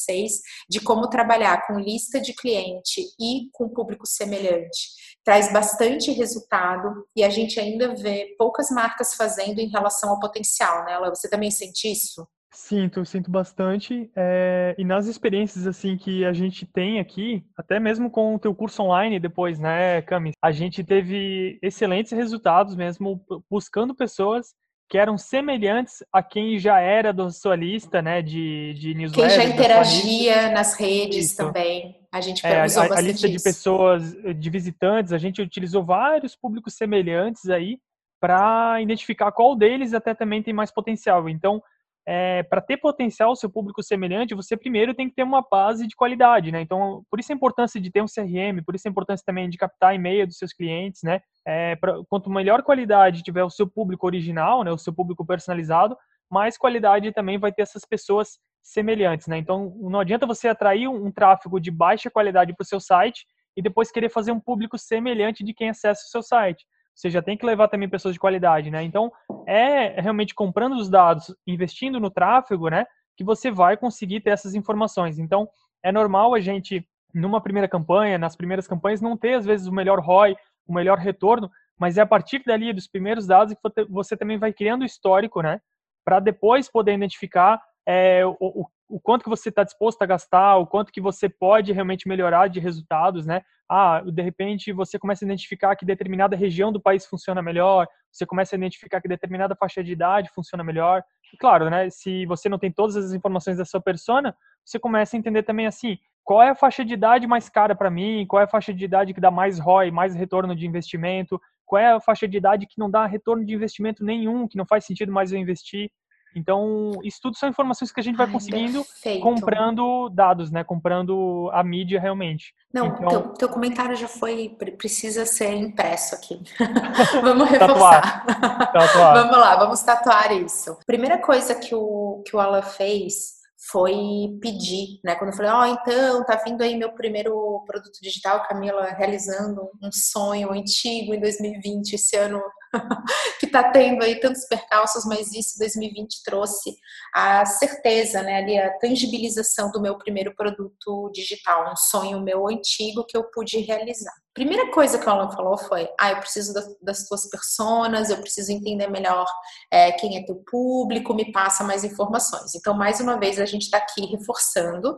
[0.68, 4.88] de como trabalhar com lista de cliente e com público semelhante.
[5.24, 10.84] Traz bastante resultado e a gente ainda vê poucas marcas fazendo em relação ao potencial,
[10.84, 10.98] né?
[11.10, 12.26] Você também sente isso?
[12.54, 14.08] Sinto, sinto bastante.
[14.14, 18.54] É, e nas experiências assim que a gente tem aqui, até mesmo com o teu
[18.54, 20.32] curso online depois, né, Cami?
[20.40, 24.54] A gente teve excelentes resultados mesmo buscando pessoas
[24.88, 29.36] que eram semelhantes a quem já era da sua lista, né, de, de newsletters.
[29.36, 31.36] Quem já interagia nas redes Isso.
[31.36, 31.96] também.
[32.12, 33.28] A gente é, a, a lista isso.
[33.28, 37.78] de pessoas, de visitantes, a gente utilizou vários públicos semelhantes aí
[38.20, 41.28] para identificar qual deles até também tem mais potencial.
[41.28, 41.60] Então,
[42.06, 45.86] é, para ter potencial o seu público semelhante, você primeiro tem que ter uma base
[45.86, 46.60] de qualidade, né?
[46.60, 49.56] Então, por isso a importância de ter um CRM, por isso a importância também de
[49.56, 51.20] captar e-mail dos seus clientes, né?
[51.46, 55.96] É, pra, quanto melhor qualidade tiver o seu público original, né, o seu público personalizado,
[56.30, 59.38] mais qualidade também vai ter essas pessoas semelhantes, né?
[59.38, 63.26] Então, não adianta você atrair um, um tráfego de baixa qualidade para o seu site
[63.56, 67.20] e depois querer fazer um público semelhante de quem acessa o seu site você já
[67.20, 68.82] tem que levar também pessoas de qualidade, né?
[68.82, 69.10] Então,
[69.46, 74.54] é realmente comprando os dados, investindo no tráfego, né, que você vai conseguir ter essas
[74.54, 75.18] informações.
[75.18, 75.48] Então,
[75.82, 79.72] é normal a gente, numa primeira campanha, nas primeiras campanhas, não ter, às vezes, o
[79.72, 84.16] melhor ROI, o melhor retorno, mas é a partir dali, dos primeiros dados, que você
[84.16, 85.60] também vai criando histórico, né,
[86.04, 90.56] para depois poder identificar é, o, o, o, quanto que você está disposto a gastar,
[90.56, 93.42] o quanto que você pode realmente melhorar de resultados, né?
[93.68, 98.26] Ah, de repente você começa a identificar que determinada região do país funciona melhor, você
[98.26, 101.02] começa a identificar que determinada faixa de idade funciona melhor.
[101.32, 101.88] E claro, né?
[101.90, 105.66] Se você não tem todas as informações da sua persona, você começa a entender também
[105.66, 108.72] assim, qual é a faixa de idade mais cara para mim, qual é a faixa
[108.72, 112.36] de idade que dá mais ROI, mais retorno de investimento, qual é a faixa de
[112.36, 115.90] idade que não dá retorno de investimento nenhum, que não faz sentido mais eu investir.
[116.34, 119.22] Então, isso tudo são informações que a gente vai Ai, conseguindo perfeito.
[119.22, 120.64] comprando dados, né?
[120.64, 122.52] Comprando a mídia realmente.
[122.72, 126.40] Não, então, teu, teu comentário já foi, precisa ser impresso aqui.
[127.22, 128.24] vamos reforçar.
[128.26, 128.72] Tatuar.
[128.72, 129.14] Tatuar.
[129.22, 130.76] vamos lá, vamos tatuar isso.
[130.86, 133.94] Primeira coisa que o, que o Alan fez foi
[134.42, 135.14] pedir, né?
[135.14, 139.70] Quando eu falei, ó, oh, então, tá vindo aí meu primeiro produto digital, Camila, realizando
[139.82, 142.42] um sonho antigo em 2020, esse ano
[143.38, 146.76] que está tendo aí tantos percalços, mas isso 2020 trouxe
[147.14, 153.04] a certeza, né, ali a tangibilização do meu primeiro produto digital, um sonho meu antigo
[153.06, 154.23] que eu pude realizar.
[154.34, 158.50] Primeira coisa que o Alan falou foi: ah, eu preciso das, tuas personas, eu preciso
[158.50, 159.24] entender melhor
[159.70, 162.52] é, quem é teu público, me passa mais informações.
[162.52, 164.96] Então, mais uma vez, a gente está aqui reforçando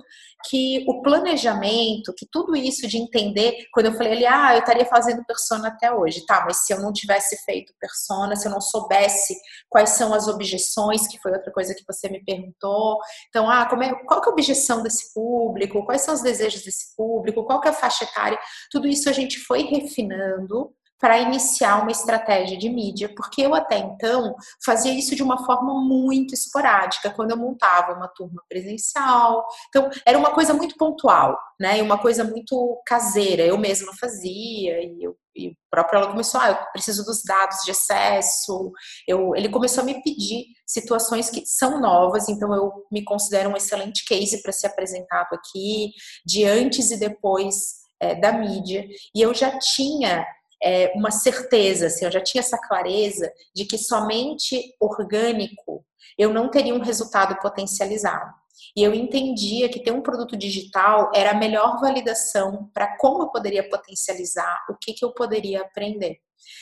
[0.49, 4.87] que o planejamento, que tudo isso de entender, quando eu falei ali, ah, eu estaria
[4.87, 8.61] fazendo persona até hoje, tá, mas se eu não tivesse feito persona, se eu não
[8.61, 9.35] soubesse
[9.69, 13.83] quais são as objeções, que foi outra coisa que você me perguntou, então, ah, como
[13.83, 17.61] é, qual que é a objeção desse público, quais são os desejos desse público, qual
[17.61, 18.39] que é a faixa etária,
[18.71, 23.79] tudo isso a gente foi refinando para iniciar uma estratégia de mídia, porque eu até
[23.79, 24.35] então
[24.65, 29.47] fazia isso de uma forma muito esporádica, quando eu montava uma turma presencial.
[29.69, 31.79] Então, era uma coisa muito pontual, né?
[31.79, 36.41] E uma coisa muito caseira, eu mesma fazia, e, eu, e o próprio ela começou,
[36.41, 38.73] ah, eu preciso dos dados de acesso.
[39.07, 43.57] Eu, ele começou a me pedir situações que são novas, então eu me considero um
[43.57, 45.91] excelente case para ser apresentado aqui,
[46.25, 48.87] de antes e depois é, da mídia.
[49.15, 50.27] E eu já tinha
[50.63, 55.85] é, uma certeza, assim, eu já tinha essa clareza de que somente orgânico
[56.19, 58.33] eu não teria um resultado potencializado.
[58.75, 63.29] E eu entendia que ter um produto digital era a melhor validação para como eu
[63.29, 66.19] poderia potencializar, o que, que eu poderia aprender.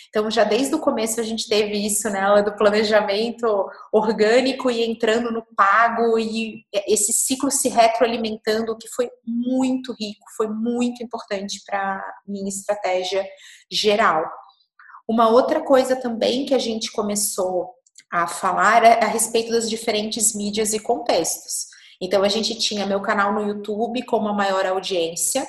[0.09, 5.31] Então, já desde o começo a gente teve isso, né, do planejamento orgânico e entrando
[5.31, 12.03] no pago e esse ciclo se retroalimentando, que foi muito rico, foi muito importante para
[12.27, 13.27] minha estratégia
[13.71, 14.25] geral.
[15.09, 17.75] Uma outra coisa também que a gente começou
[18.11, 21.67] a falar é a respeito das diferentes mídias e contextos.
[22.01, 25.47] Então, a gente tinha meu canal no YouTube com uma maior audiência,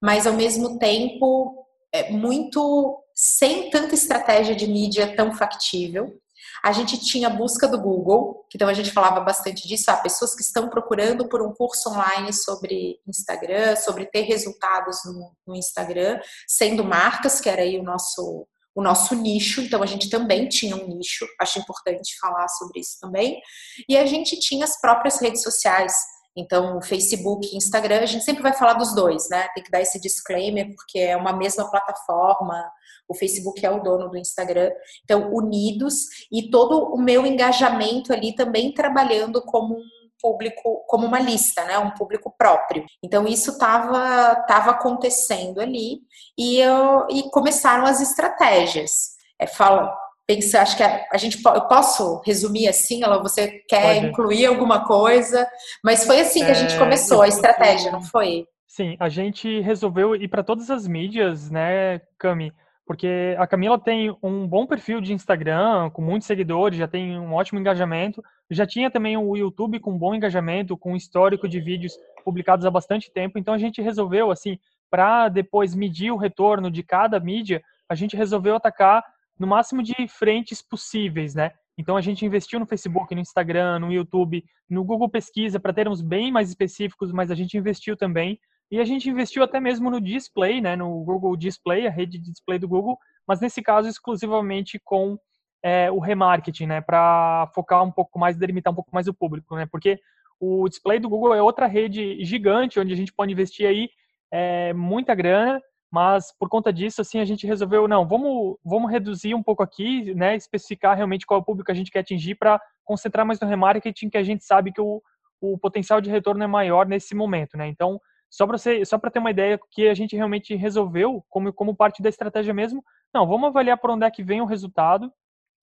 [0.00, 6.12] mas ao mesmo tempo é muito sem tanta estratégia de mídia tão factível.
[6.60, 10.42] A gente tinha busca do Google, então a gente falava bastante disso, ah, pessoas que
[10.42, 16.82] estão procurando por um curso online sobre Instagram, sobre ter resultados no, no Instagram, sendo
[16.82, 20.86] marcas, que era aí o nosso o nosso nicho, então a gente também tinha um
[20.86, 23.38] nicho, acho importante falar sobre isso também.
[23.86, 25.92] E a gente tinha as próprias redes sociais,
[26.36, 29.48] então, Facebook, Instagram, a gente sempre vai falar dos dois, né?
[29.54, 32.70] Tem que dar esse disclaimer, porque é uma mesma plataforma,
[33.06, 34.70] o Facebook é o dono do Instagram.
[35.04, 39.82] Então, unidos e todo o meu engajamento ali também trabalhando como um
[40.20, 41.78] público, como uma lista, né?
[41.78, 42.86] Um público próprio.
[43.02, 46.00] Então, isso estava tava acontecendo ali
[46.38, 49.12] e, eu, e começaram as estratégias.
[49.38, 49.94] É, fala,
[50.26, 54.06] pensar, acho que a, a, gente eu posso resumir assim, ela você quer Pode.
[54.06, 55.46] incluir alguma coisa,
[55.84, 58.46] mas foi assim que a gente é, começou a estratégia, não foi?
[58.66, 62.52] Sim, a gente resolveu ir para todas as mídias, né, Cami?
[62.86, 67.32] Porque a Camila tem um bom perfil de Instagram, com muitos seguidores, já tem um
[67.34, 68.22] ótimo engajamento.
[68.50, 73.10] Já tinha também o YouTube com bom engajamento, com histórico de vídeos publicados há bastante
[73.10, 73.38] tempo.
[73.38, 74.58] Então a gente resolveu, assim,
[74.90, 79.02] para depois medir o retorno de cada mídia, a gente resolveu atacar
[79.42, 81.50] no máximo de frentes possíveis, né?
[81.76, 86.00] Então a gente investiu no Facebook, no Instagram, no YouTube, no Google Pesquisa para termos
[86.00, 88.38] bem mais específicos, mas a gente investiu também
[88.70, 90.76] e a gente investiu até mesmo no display, né?
[90.76, 95.18] No Google Display, a rede de display do Google, mas nesse caso exclusivamente com
[95.60, 96.80] é, o remarketing, né?
[96.80, 99.66] Para focar um pouco mais, delimitar um pouco mais o público, né?
[99.66, 99.98] Porque
[100.38, 103.88] o display do Google é outra rede gigante onde a gente pode investir aí
[104.30, 105.60] é, muita grana
[105.92, 110.14] mas por conta disso, assim, a gente resolveu, não, vamos, vamos reduzir um pouco aqui,
[110.14, 113.38] né, especificar realmente qual é o público que a gente quer atingir para concentrar mais
[113.38, 115.02] no remarketing, que a gente sabe que o,
[115.38, 117.68] o potencial de retorno é maior nesse momento, né?
[117.68, 121.52] Então, só para você, só para ter uma ideia que a gente realmente resolveu como
[121.52, 122.82] como parte da estratégia mesmo,
[123.12, 125.12] não, vamos avaliar por onde é que vem o resultado.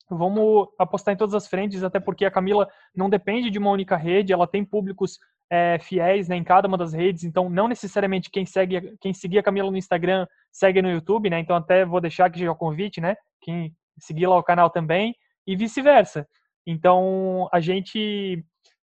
[0.07, 3.95] Vamos apostar em todas as frentes, até porque a Camila não depende de uma única
[3.95, 5.19] rede, ela tem públicos
[5.49, 9.39] é, fiéis né, em cada uma das redes, então não necessariamente quem segue, quem seguir
[9.39, 11.39] a Camila no Instagram segue no YouTube, né?
[11.39, 13.15] Então até vou deixar aqui o convite, né?
[13.41, 16.27] Quem seguir lá o canal também e vice-versa.
[16.65, 18.43] Então a gente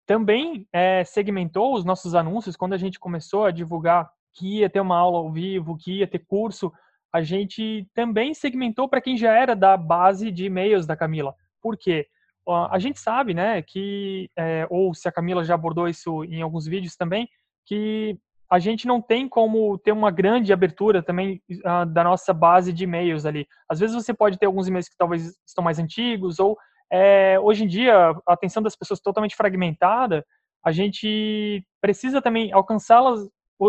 [0.06, 4.80] também é, segmentou os nossos anúncios quando a gente começou a divulgar que ia ter
[4.80, 6.72] uma aula ao vivo, que ia ter curso.
[7.12, 11.34] A gente também segmentou para quem já era da base de e-mails da Camila.
[11.60, 12.06] Por quê?
[12.48, 16.66] A gente sabe, né, que, é, ou se a Camila já abordou isso em alguns
[16.66, 17.28] vídeos também,
[17.66, 18.18] que
[18.50, 22.84] a gente não tem como ter uma grande abertura também uh, da nossa base de
[22.84, 23.46] e-mails ali.
[23.66, 26.58] Às vezes você pode ter alguns e-mails que talvez estão mais antigos, ou
[26.92, 30.22] é, hoje em dia a atenção das pessoas totalmente fragmentada,
[30.62, 33.26] a gente precisa também alcançá-las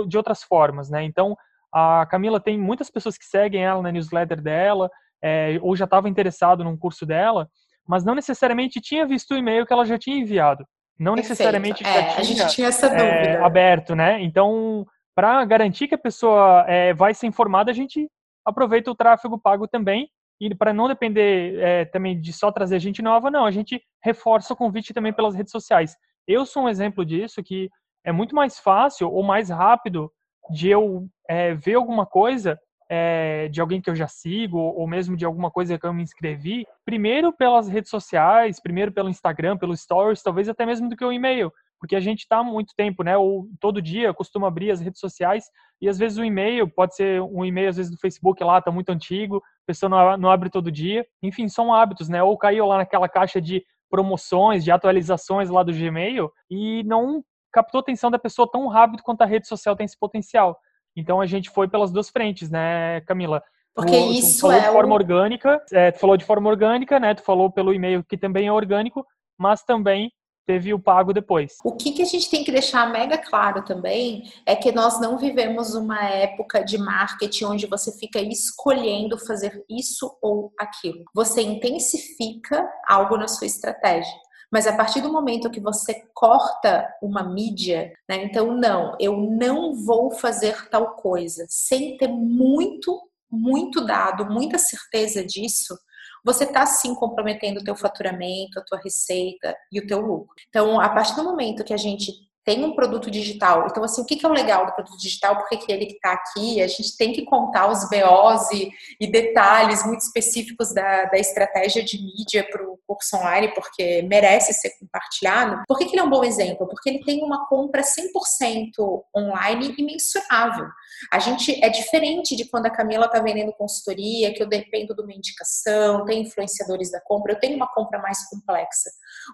[0.08, 1.04] de outras formas, né?
[1.04, 1.38] Então,
[1.72, 4.90] a Camila tem muitas pessoas que seguem ela na newsletter dela,
[5.24, 7.50] é, ou já estava interessado num curso dela,
[7.88, 10.66] mas não necessariamente tinha visto o e-mail que ela já tinha enviado.
[11.00, 11.32] Não Perfeito.
[11.32, 13.06] necessariamente é, tinha, a gente tinha essa dúvida.
[13.06, 14.22] É, aberto, né?
[14.22, 18.10] Então, para garantir que a pessoa é, vai ser informada, a gente
[18.46, 20.10] aproveita o tráfego pago também.
[20.42, 24.54] E para não depender é, também de só trazer gente nova, não, a gente reforça
[24.54, 25.96] o convite também pelas redes sociais.
[26.28, 27.70] Eu sou um exemplo disso, que
[28.06, 30.12] é muito mais fácil ou mais rápido
[30.52, 32.60] de eu é, ver alguma coisa
[32.90, 36.04] é, de alguém que eu já sigo, ou mesmo de alguma coisa que eu me
[36.04, 41.06] inscrevi, primeiro pelas redes sociais, primeiro pelo Instagram, pelos stories, talvez até mesmo do que
[41.06, 43.18] o e-mail, porque a gente está há muito tempo, né?
[43.18, 45.46] Ou todo dia costuma abrir as redes sociais
[45.82, 48.72] e às vezes o e-mail pode ser um e-mail às vezes do Facebook lá, tá
[48.72, 51.06] muito antigo, a pessoa não, não abre todo dia.
[51.22, 52.24] Enfim, são hábitos, né?
[52.24, 57.80] Ou caiu lá naquela caixa de promoções, de atualizações lá do Gmail e não captou
[57.80, 60.58] a atenção da pessoa tão rápido quanto a rede social tem esse potencial.
[60.96, 63.42] Então a gente foi pelas duas frentes, né, Camila?
[63.76, 67.00] Porque tu, isso tu falou é de forma orgânica, é, tu falou de forma orgânica,
[67.00, 67.16] né?
[67.16, 69.06] Tu falou pelo e-mail que também é orgânico,
[69.38, 70.12] mas também
[70.46, 71.56] teve o pago depois.
[71.64, 75.18] O que, que a gente tem que deixar mega claro também é que nós não
[75.18, 81.04] vivemos uma época de marketing onde você fica escolhendo fazer isso ou aquilo.
[81.16, 84.14] Você intensifica algo na sua estratégia.
[84.54, 89.74] Mas a partir do momento que você corta uma mídia, né, então não, eu não
[89.74, 93.02] vou fazer tal coisa, sem ter muito,
[93.32, 95.76] muito dado, muita certeza disso,
[96.24, 100.36] você está sim comprometendo o teu faturamento, a tua receita e o teu lucro.
[100.48, 102.12] Então, a partir do momento que a gente
[102.46, 103.68] tem um produto digital.
[103.70, 105.38] Então, assim, o que, é o legal do produto digital?
[105.38, 106.62] Por que, ele está aqui?
[106.62, 111.84] A gente tem que contar os BOs e, e detalhes muito específicos da, da estratégia
[111.84, 115.64] de mídia para o curso online, porque merece ser compartilhado.
[115.68, 116.68] Por que, que ele é um bom exemplo?
[116.68, 120.68] Porque ele tem uma compra 100% online e mensurável.
[121.12, 125.02] A gente é diferente de quando a Camila está vendendo consultoria, que eu dependo de
[125.02, 128.90] uma indicação, tem influenciadores da compra, eu tenho uma compra mais complexa.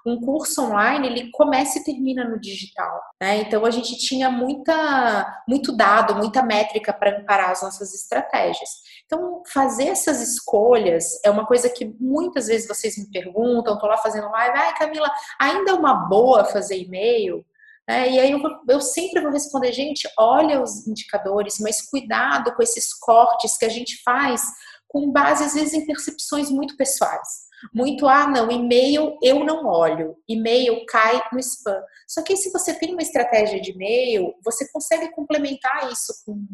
[0.05, 3.01] Um curso online, ele começa e termina no digital.
[3.21, 3.41] Né?
[3.41, 8.69] Então a gente tinha muita, muito dado, muita métrica para amparar as nossas estratégias.
[9.05, 13.97] Então, fazer essas escolhas é uma coisa que muitas vezes vocês me perguntam, estou lá
[13.97, 17.43] fazendo live, ai Camila, ainda é uma boa fazer e-mail?
[17.89, 22.61] É, e aí eu, eu, sempre vou responder, gente, olha os indicadores, mas cuidado com
[22.61, 24.43] esses cortes que a gente faz
[24.87, 27.49] com base, às vezes, em percepções muito pessoais.
[27.73, 31.81] Muito, ah, não, e-mail eu não olho, e-mail cai no spam.
[32.07, 36.45] Só que se você tem uma estratégia de e-mail, você consegue complementar isso com,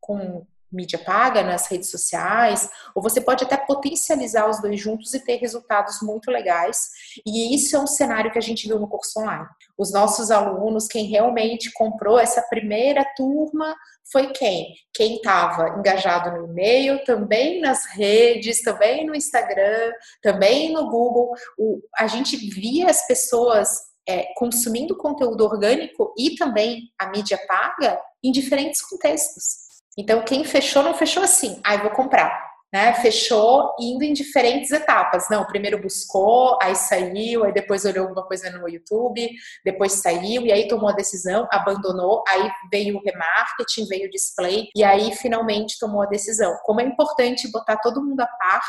[0.00, 5.20] com mídia paga nas redes sociais, ou você pode até potencializar os dois juntos e
[5.20, 6.88] ter resultados muito legais.
[7.26, 9.46] E isso é um cenário que a gente viu no curso online.
[9.78, 13.74] Os nossos alunos, quem realmente comprou essa primeira turma
[14.12, 14.74] foi quem?
[14.92, 21.32] Quem estava engajado no e-mail, também nas redes, também no Instagram, também no Google.
[21.58, 23.68] O, a gente via as pessoas
[24.06, 29.63] é, consumindo conteúdo orgânico e também a mídia paga em diferentes contextos.
[29.96, 32.54] Então, quem fechou, não fechou assim, aí ah, vou comprar.
[32.72, 32.92] Né?
[32.94, 35.28] Fechou indo em diferentes etapas.
[35.30, 39.30] Não, primeiro buscou, aí saiu, aí depois olhou alguma coisa no YouTube,
[39.64, 44.70] depois saiu, e aí tomou a decisão, abandonou, aí veio o remarketing, veio o display,
[44.74, 46.58] e aí finalmente tomou a decisão.
[46.64, 48.62] Como é importante botar todo mundo a par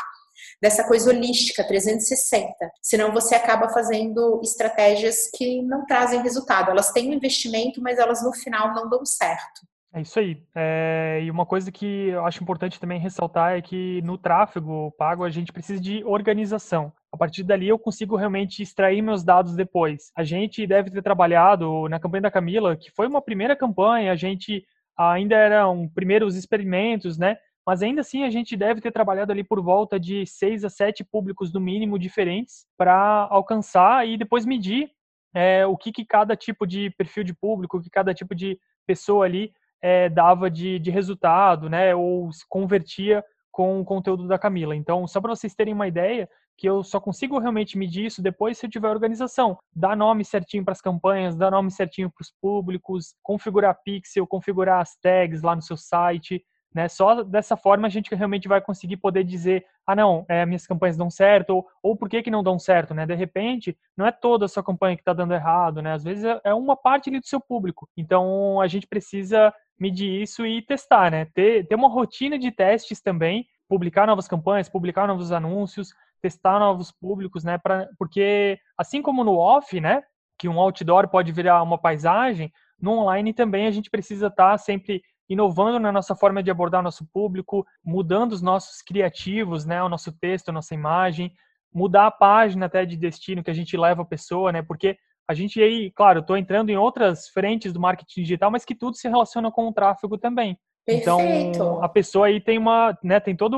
[0.62, 2.54] dessa coisa holística 360.
[2.80, 6.70] Senão você acaba fazendo estratégias que não trazem resultado.
[6.70, 9.66] Elas têm um investimento, mas elas no final não dão certo.
[9.96, 10.42] É isso aí.
[10.54, 15.24] É, e uma coisa que eu acho importante também ressaltar é que no tráfego pago
[15.24, 16.92] a gente precisa de organização.
[17.10, 20.12] A partir dali eu consigo realmente extrair meus dados depois.
[20.14, 24.16] A gente deve ter trabalhado na campanha da Camila, que foi uma primeira campanha, a
[24.16, 24.66] gente
[24.98, 27.38] ainda eram primeiros experimentos, né?
[27.66, 31.02] Mas ainda assim a gente deve ter trabalhado ali por volta de seis a sete
[31.02, 34.90] públicos no mínimo diferentes para alcançar e depois medir
[35.34, 38.58] é, o que, que cada tipo de perfil de público, o que cada tipo de
[38.86, 39.54] pessoa ali
[39.88, 41.94] é, dava de, de resultado, né?
[41.94, 44.74] Ou se convertia com o conteúdo da Camila.
[44.74, 46.28] Então, só para vocês terem uma ideia,
[46.58, 49.56] que eu só consigo realmente medir isso depois se eu tiver organização.
[49.72, 54.80] Dar nome certinho para as campanhas, dar nome certinho para os públicos, configurar pixel, configurar
[54.80, 56.44] as tags lá no seu site,
[56.76, 56.88] né?
[56.88, 60.94] Só dessa forma a gente realmente vai conseguir poder dizer, ah não, é, minhas campanhas
[60.94, 63.06] dão certo, ou, ou por que, que não dão certo, né?
[63.06, 65.94] De repente, não é toda a sua campanha que está dando errado, né?
[65.94, 67.88] Às vezes é, é uma parte ali do seu público.
[67.96, 71.24] Então a gente precisa medir isso e testar, né?
[71.32, 76.92] Ter, ter uma rotina de testes também, publicar novas campanhas, publicar novos anúncios, testar novos
[76.92, 77.56] públicos, né?
[77.56, 80.02] Pra, porque assim como no off, né?
[80.38, 84.58] Que um outdoor pode virar uma paisagem, no online também a gente precisa estar tá
[84.58, 89.82] sempre inovando na nossa forma de abordar o nosso público, mudando os nossos criativos, né,
[89.82, 91.32] o nosso texto, a nossa imagem,
[91.72, 94.96] mudar a página até de destino que a gente leva a pessoa, né, porque
[95.28, 98.96] a gente aí, claro, estou entrando em outras frentes do marketing digital, mas que tudo
[98.96, 100.56] se relaciona com o tráfego também.
[100.88, 101.48] Então, Perfeito.
[101.48, 103.56] Então, a pessoa aí tem uma, né, tem toda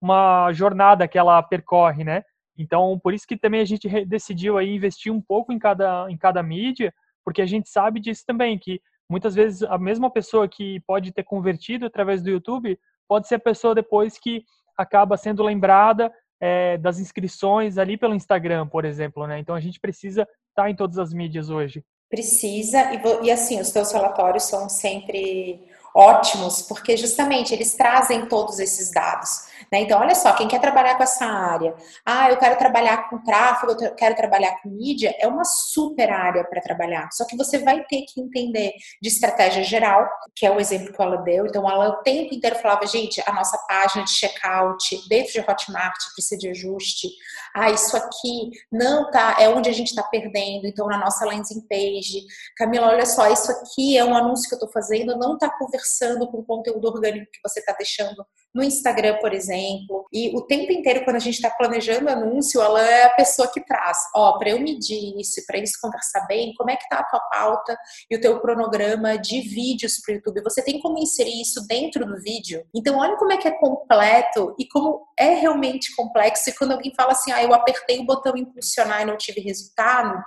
[0.00, 2.22] uma jornada que ela percorre, né?
[2.58, 6.16] Então, por isso que também a gente decidiu aí investir um pouco em cada, em
[6.16, 6.92] cada mídia,
[7.24, 11.22] porque a gente sabe disso também, que muitas vezes a mesma pessoa que pode ter
[11.22, 12.78] convertido através do YouTube
[13.08, 14.44] pode ser a pessoa depois que
[14.76, 19.38] acaba sendo lembrada é, das inscrições ali pelo Instagram, por exemplo, né?
[19.38, 21.84] Então a gente precisa estar tá em todas as mídias hoje.
[22.08, 25.60] Precisa, e, e assim, os teus relatórios são sempre
[25.96, 29.46] ótimos, porque justamente eles trazem todos esses dados.
[29.72, 29.80] Né?
[29.80, 31.74] Então, olha só, quem quer trabalhar com essa área,
[32.04, 36.44] ah, eu quero trabalhar com tráfego, eu quero trabalhar com mídia, é uma super área
[36.44, 37.08] para trabalhar.
[37.12, 41.00] Só que você vai ter que entender de estratégia geral, que é o exemplo que
[41.00, 41.46] ela deu.
[41.46, 45.96] Então, ela o tempo inteiro falava, gente, a nossa página de checkout dentro de Hotmart
[46.14, 47.08] precisa de ajuste.
[47.54, 50.66] Ah, isso aqui não tá, é onde a gente está perdendo.
[50.66, 52.22] Então, na nossa landing page,
[52.54, 55.85] Camila, olha só, isso aqui é um anúncio que eu estou fazendo, não está conversando
[55.86, 60.06] conversando com o conteúdo orgânico que você está deixando no Instagram, por exemplo.
[60.12, 63.64] E o tempo inteiro, quando a gente está planejando anúncio, ela é a pessoa que
[63.64, 63.98] traz.
[64.14, 67.20] Ó, para eu medir isso, para isso conversar bem, como é que tá a tua
[67.20, 67.76] pauta
[68.10, 70.42] e o teu cronograma de vídeos para o YouTube?
[70.42, 72.64] Você tem como inserir isso dentro do vídeo?
[72.74, 76.48] Então, olha como é que é completo e como é realmente complexo.
[76.48, 80.18] E quando alguém fala assim, ah, eu apertei o botão impulsionar e não tive resultado,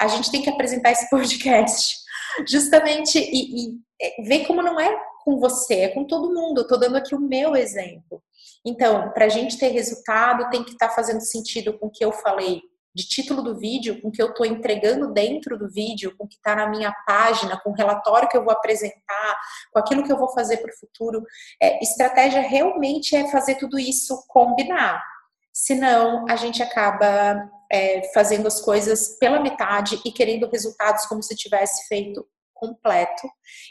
[0.00, 2.04] a gente tem que apresentar esse podcast
[2.48, 4.94] justamente, e, e é, ver como não é
[5.26, 6.64] com você, é com todo mundo.
[6.68, 8.22] Tô dando aqui o meu exemplo.
[8.64, 12.04] Então, para a gente ter resultado, tem que estar tá fazendo sentido com o que
[12.04, 12.62] eu falei
[12.94, 16.28] de título do vídeo, com o que eu estou entregando dentro do vídeo, com o
[16.28, 19.36] que está na minha página, com o relatório que eu vou apresentar,
[19.72, 21.22] com aquilo que eu vou fazer para o futuro.
[21.60, 25.02] É, estratégia realmente é fazer tudo isso combinar.
[25.52, 31.34] Senão, a gente acaba é, fazendo as coisas pela metade e querendo resultados como se
[31.34, 32.24] tivesse feito
[32.56, 33.28] completo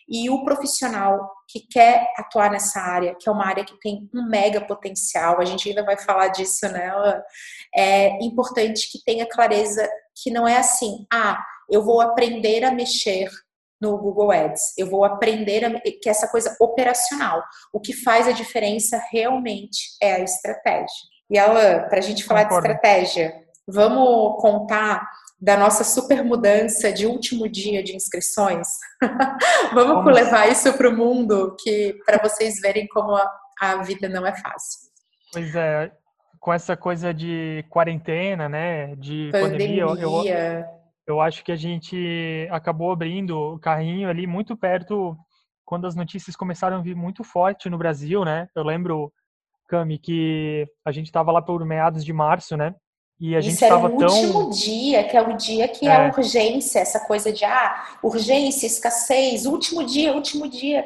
[0.08, 4.28] e o profissional que quer atuar nessa área, que é uma área que tem um
[4.28, 6.92] mega potencial, a gente ainda vai falar disso, né?
[7.76, 13.30] É importante que tenha clareza que não é assim, ah, eu vou aprender a mexer
[13.82, 17.44] no Google Ads, eu vou aprender a, que essa coisa operacional.
[17.74, 20.88] O que faz a diferença realmente é a estratégia.
[21.30, 22.68] E Alan, para a gente falar Concordo.
[22.68, 23.34] de estratégia,
[23.68, 25.08] vamos contar
[25.40, 28.68] da nossa super mudança de último dia de inscrições.
[29.74, 33.32] Vamos, Vamos, levar isso para o mundo, que para vocês verem como a,
[33.62, 34.90] a, vida não é fácil.
[35.34, 35.92] Pois é,
[36.40, 40.68] com essa coisa de quarentena, né, de pandemia, pandemia
[41.06, 45.18] eu, eu acho que a gente acabou abrindo o carrinho ali muito perto
[45.66, 48.48] quando as notícias começaram a vir muito forte no Brasil, né?
[48.56, 49.12] Eu lembro,
[49.68, 52.74] Cami, que a gente estava lá por meados de março, né?
[53.20, 56.08] E a Isso gente era o último dia, que é o dia que é.
[56.08, 60.86] é urgência, essa coisa de ah, urgência, escassez, último dia, último dia.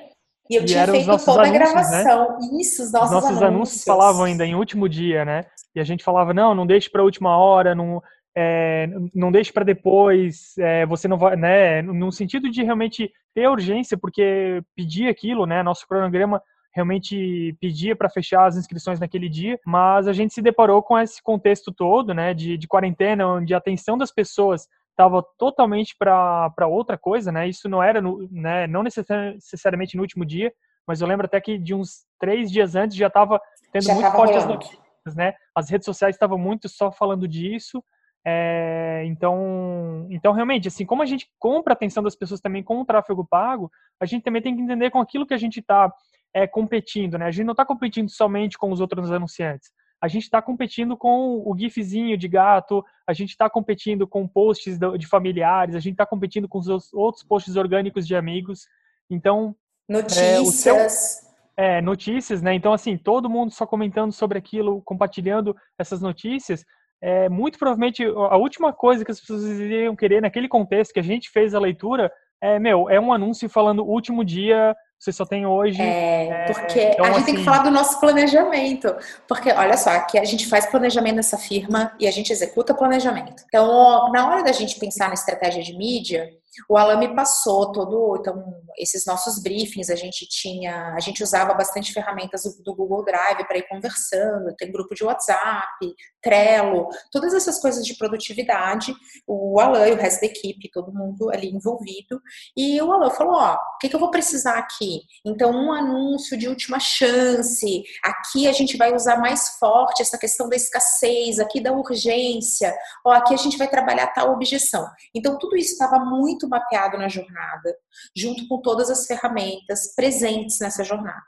[0.49, 1.51] E eu e tinha feito toda a né?
[1.51, 2.39] gravação.
[2.39, 2.61] Né?
[2.61, 3.43] Isso, os nossos, os nossos anúncios.
[3.43, 3.83] anúncios.
[3.83, 5.45] falavam ainda em último dia, né?
[5.75, 8.01] E a gente falava, não, não deixe para a última hora, não,
[8.35, 11.81] é, não deixe para depois, é, você não vai, né?
[11.81, 15.61] No sentido de realmente ter urgência, porque pedir aquilo, né?
[15.63, 16.41] Nosso cronograma
[16.73, 21.21] realmente pedia para fechar as inscrições naquele dia, mas a gente se deparou com esse
[21.21, 26.97] contexto todo, né, de, de quarentena, onde a atenção das pessoas estava totalmente para outra
[26.97, 27.47] coisa, né?
[27.47, 30.51] Isso não era, no, né, não necessariamente no último dia,
[30.85, 33.39] mas eu lembro até que de uns três dias antes já estava
[33.71, 35.33] tendo já muito forte as notícias, né?
[35.55, 37.81] As redes sociais estavam muito só falando disso.
[38.25, 42.81] É, então, então realmente, assim, como a gente compra a atenção das pessoas também com
[42.81, 45.91] o tráfego pago, a gente também tem que entender com aquilo que a gente está
[46.33, 47.25] é, competindo, né?
[47.25, 49.71] A gente não está competindo somente com os outros anunciantes.
[50.01, 54.79] A gente está competindo com o gifzinho de gato, a gente está competindo com posts
[54.97, 58.65] de familiares, a gente está competindo com os outros posts orgânicos de amigos.
[59.09, 59.53] Então,
[59.89, 60.65] notícias.
[60.65, 62.53] É, seu, é, notícias, né?
[62.53, 66.63] Então, assim, todo mundo só comentando sobre aquilo, compartilhando essas notícias.
[67.01, 71.03] É, muito provavelmente a última coisa que as pessoas iriam querer naquele contexto que a
[71.03, 72.11] gente fez a leitura
[72.41, 75.81] é, meu, é um anúncio falando último dia você só tem hoje.
[75.81, 77.25] É, é porque então, a gente assim...
[77.25, 78.93] tem que assim falar do nosso planejamento.
[79.25, 83.43] Porque, olha só, aqui a gente faz planejamento nessa firma e a gente executa planejamento.
[83.47, 86.29] Então, na hora da gente pensar na estratégia de mídia,
[86.67, 88.43] o Alan me passou todo, então,
[88.77, 93.57] esses nossos briefings, a gente tinha, a gente usava bastante ferramentas do Google Drive para
[93.57, 98.93] ir conversando, tem grupo de WhatsApp, Trello, todas essas coisas de produtividade,
[99.27, 102.21] o Alan e o resto da equipe, todo mundo ali envolvido,
[102.57, 105.01] e o Alan falou, ó, o que, que eu vou precisar aqui?
[105.25, 110.49] Então, um anúncio de última chance, aqui a gente vai usar mais forte essa questão
[110.49, 114.85] da escassez, aqui da urgência, ó, aqui a gente vai trabalhar tal objeção.
[115.15, 117.75] Então, tudo isso estava muito mapeado na jornada,
[118.15, 121.23] junto com todas as ferramentas presentes nessa jornada.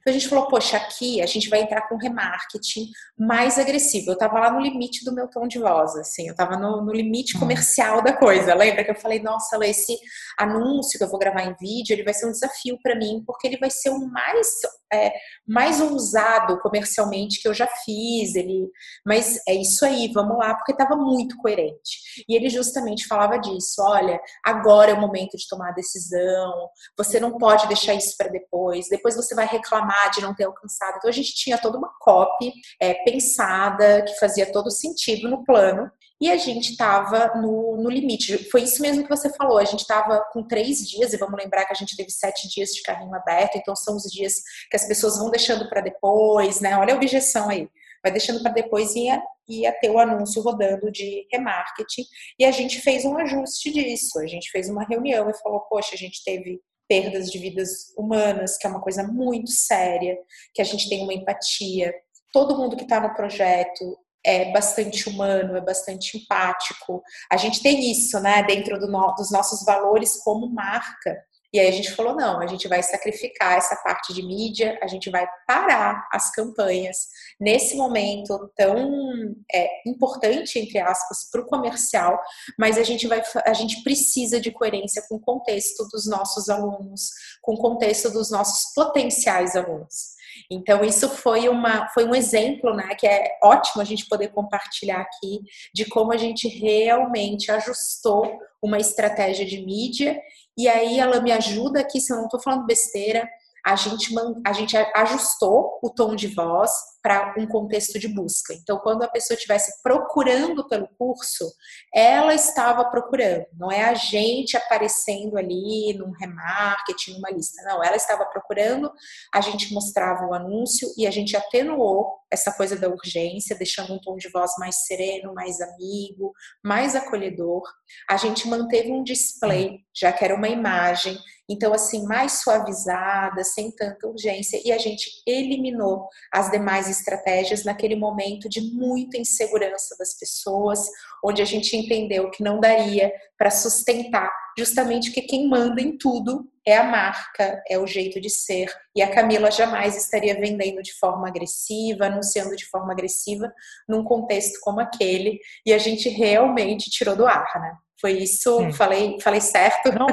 [0.00, 4.10] Então a gente falou, poxa, aqui a gente vai entrar com remarketing mais agressivo.
[4.10, 6.92] Eu estava lá no limite do meu tom de voz, assim, eu estava no, no,
[6.92, 7.40] limite hum.
[7.40, 8.54] comercial da coisa.
[8.54, 9.96] Lembra que eu falei, nossa, esse
[10.38, 13.46] anúncio que eu vou gravar em vídeo, ele vai ser um desafio para mim, porque
[13.46, 14.48] ele vai ser o mais
[14.92, 15.12] é,
[15.46, 18.34] mais ousado comercialmente que eu já fiz.
[18.34, 18.68] Ele,
[19.04, 22.24] mas é isso aí, vamos lá, porque estava muito coerente.
[22.28, 27.18] E ele justamente falava disso: olha, agora é o momento de tomar a decisão, você
[27.18, 30.96] não pode deixar isso para depois, depois você vai reclamar de não ter alcançado.
[30.96, 35.90] Então a gente tinha toda uma copy é, pensada que fazia todo sentido no plano
[36.22, 38.48] e a gente estava no, no, limite.
[38.48, 39.58] Foi isso mesmo que você falou.
[39.58, 42.70] A gente estava com três dias, e vamos lembrar que a gente teve sete dias
[42.70, 44.34] de carrinho aberto, então são os dias
[44.70, 46.78] que as pessoas vão deixando para depois, né?
[46.78, 47.68] Olha a objeção aí.
[48.04, 52.04] Vai deixando para depois e ia, ia ter o anúncio rodando de remarketing.
[52.38, 54.20] E a gente fez um ajuste disso.
[54.20, 58.56] A gente fez uma reunião e falou: poxa, a gente teve perdas de vidas humanas,
[58.56, 60.16] que é uma coisa muito séria,
[60.54, 61.92] que a gente tem uma empatia.
[62.32, 67.02] Todo mundo que está no projeto é bastante humano, é bastante empático.
[67.30, 71.16] A gente tem isso, né, dentro do no, dos nossos valores como marca.
[71.52, 74.86] E aí a gente falou: não, a gente vai sacrificar essa parte de mídia, a
[74.86, 76.96] gente vai parar as campanhas
[77.38, 82.18] nesse momento tão é, importante, entre aspas, para o comercial,
[82.58, 87.10] mas a gente, vai, a gente precisa de coerência com o contexto dos nossos alunos,
[87.42, 90.21] com o contexto dos nossos potenciais alunos.
[90.50, 95.00] Então, isso foi, uma, foi um exemplo, né, que é ótimo a gente poder compartilhar
[95.00, 95.40] aqui,
[95.74, 100.20] de como a gente realmente ajustou uma estratégia de mídia.
[100.56, 103.28] E aí ela me ajuda aqui, se eu não estou falando besteira,
[103.64, 104.12] a gente,
[104.44, 106.70] a gente ajustou o tom de voz
[107.02, 108.54] para um contexto de busca.
[108.54, 111.52] Então, quando a pessoa estivesse procurando pelo curso,
[111.92, 117.60] ela estava procurando, não é a gente aparecendo ali num remarketing, numa lista.
[117.64, 118.90] Não, ela estava procurando,
[119.34, 124.00] a gente mostrava o anúncio e a gente atenuou essa coisa da urgência, deixando um
[124.00, 126.32] tom de voz mais sereno, mais amigo,
[126.62, 127.62] mais acolhedor.
[128.08, 131.18] A gente manteve um display, já que era uma imagem,
[131.52, 137.96] então, assim, mais suavizada, sem tanta urgência, e a gente eliminou as demais estratégias naquele
[137.96, 140.80] momento de muita insegurança das pessoas,
[141.22, 146.48] onde a gente entendeu que não daria para sustentar, justamente porque quem manda em tudo
[146.64, 150.92] é a marca, é o jeito de ser, e a Camila jamais estaria vendendo de
[150.94, 153.52] forma agressiva, anunciando de forma agressiva
[153.88, 157.74] num contexto como aquele, e a gente realmente tirou do ar, né?
[158.02, 158.72] Foi isso?
[158.72, 159.92] Falei, falei certo?
[159.92, 160.08] Não,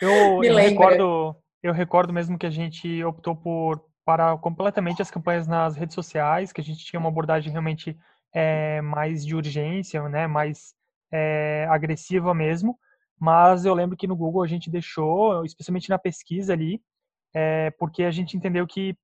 [0.00, 5.46] eu, eu recordo, eu recordo mesmo que a gente optou por parar completamente as campanhas
[5.46, 7.98] nas redes sociais, que a gente tinha uma abordagem realmente
[8.34, 10.72] é, mais de urgência, né, mais
[11.12, 12.78] é, agressiva mesmo.
[13.20, 16.80] Mas eu lembro que no Google a gente deixou, especialmente na pesquisa ali,
[17.34, 18.96] é, porque a gente entendeu que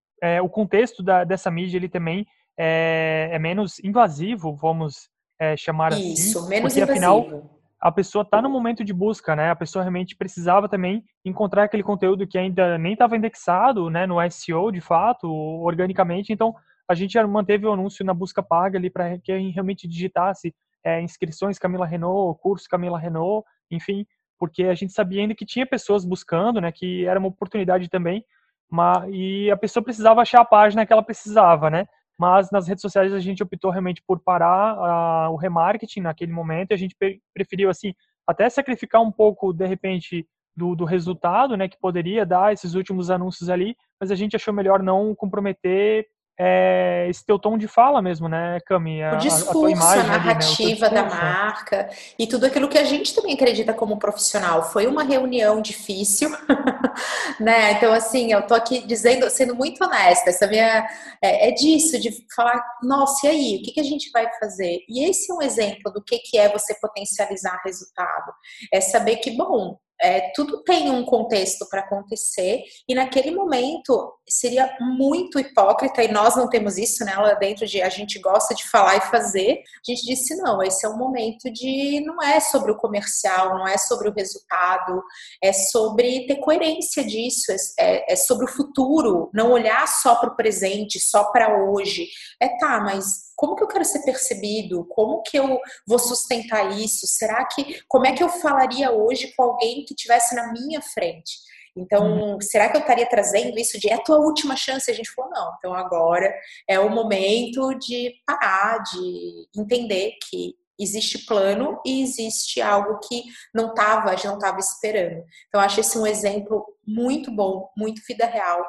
[0.42, 2.26] o contexto da, dessa mídia ele também
[2.58, 5.10] é, menos invasivo, vamos
[5.56, 6.12] chamar Isso, assim.
[6.12, 7.22] Isso, menos porque, invasivo.
[7.26, 9.50] Afinal, a pessoa está no momento de busca, né?
[9.50, 14.16] A pessoa realmente precisava também encontrar aquele conteúdo que ainda nem estava indexado, né, no
[14.30, 15.26] SEO de fato,
[15.62, 16.32] organicamente.
[16.32, 16.54] Então,
[16.86, 20.54] a gente manteve o anúncio na busca paga ali para que realmente digitasse
[20.84, 24.04] é, inscrições Camila Renault, curso Camila Renault, enfim,
[24.38, 28.24] porque a gente sabia ainda que tinha pessoas buscando, né, que era uma oportunidade também,
[28.68, 31.86] mas, e a pessoa precisava achar a página que ela precisava, né?
[32.20, 36.70] Mas nas redes sociais a gente optou realmente por parar uh, o remarketing naquele momento
[36.70, 36.94] e a gente
[37.32, 37.94] preferiu, assim,
[38.26, 43.10] até sacrificar um pouco, de repente, do, do, resultado, né, que poderia dar esses últimos
[43.10, 46.08] anúncios ali, mas a gente achou melhor não comprometer
[46.42, 49.02] é, esse teu tom de fala mesmo, né, Cami?
[49.02, 52.78] A, o discurso, a, imagem, a narrativa ali, né, da marca e tudo aquilo que
[52.78, 54.62] a gente também acredita como profissional.
[54.62, 56.30] Foi uma reunião difícil,
[57.38, 57.72] né?
[57.72, 60.88] Então, assim, eu tô aqui dizendo, sendo muito honesta, essa minha
[61.22, 64.78] é, é disso, de falar, nossa, e aí, o que, que a gente vai fazer?
[64.88, 68.32] E esse é um exemplo do que, que é você potencializar resultado.
[68.72, 74.76] É saber que, bom, é, tudo tem um contexto para acontecer e naquele momento seria
[74.80, 77.14] muito hipócrita e nós não temos isso, né?
[77.16, 79.58] Lá dentro de a gente gosta de falar e fazer.
[79.58, 83.66] A gente disse não, esse é um momento de não é sobre o comercial, não
[83.66, 85.02] é sobre o resultado,
[85.42, 90.36] é sobre ter coerência disso, é, é sobre o futuro, não olhar só para o
[90.36, 92.08] presente, só para hoje.
[92.40, 94.84] É tá, mas como que eu quero ser percebido?
[94.90, 97.06] Como que eu vou sustentar isso?
[97.06, 101.38] Será que como é que eu falaria hoje com alguém que estivesse na minha frente?
[101.74, 102.40] Então, uhum.
[102.42, 104.90] será que eu estaria trazendo isso de é a tua última chance?
[104.90, 105.54] A gente falou, não.
[105.56, 106.30] Então, agora
[106.68, 113.22] é o momento de parar, de entender que existe plano e existe algo que
[113.54, 115.24] não estava, a gente não estava esperando.
[115.48, 118.62] Então, acho esse um exemplo muito bom, muito vida real,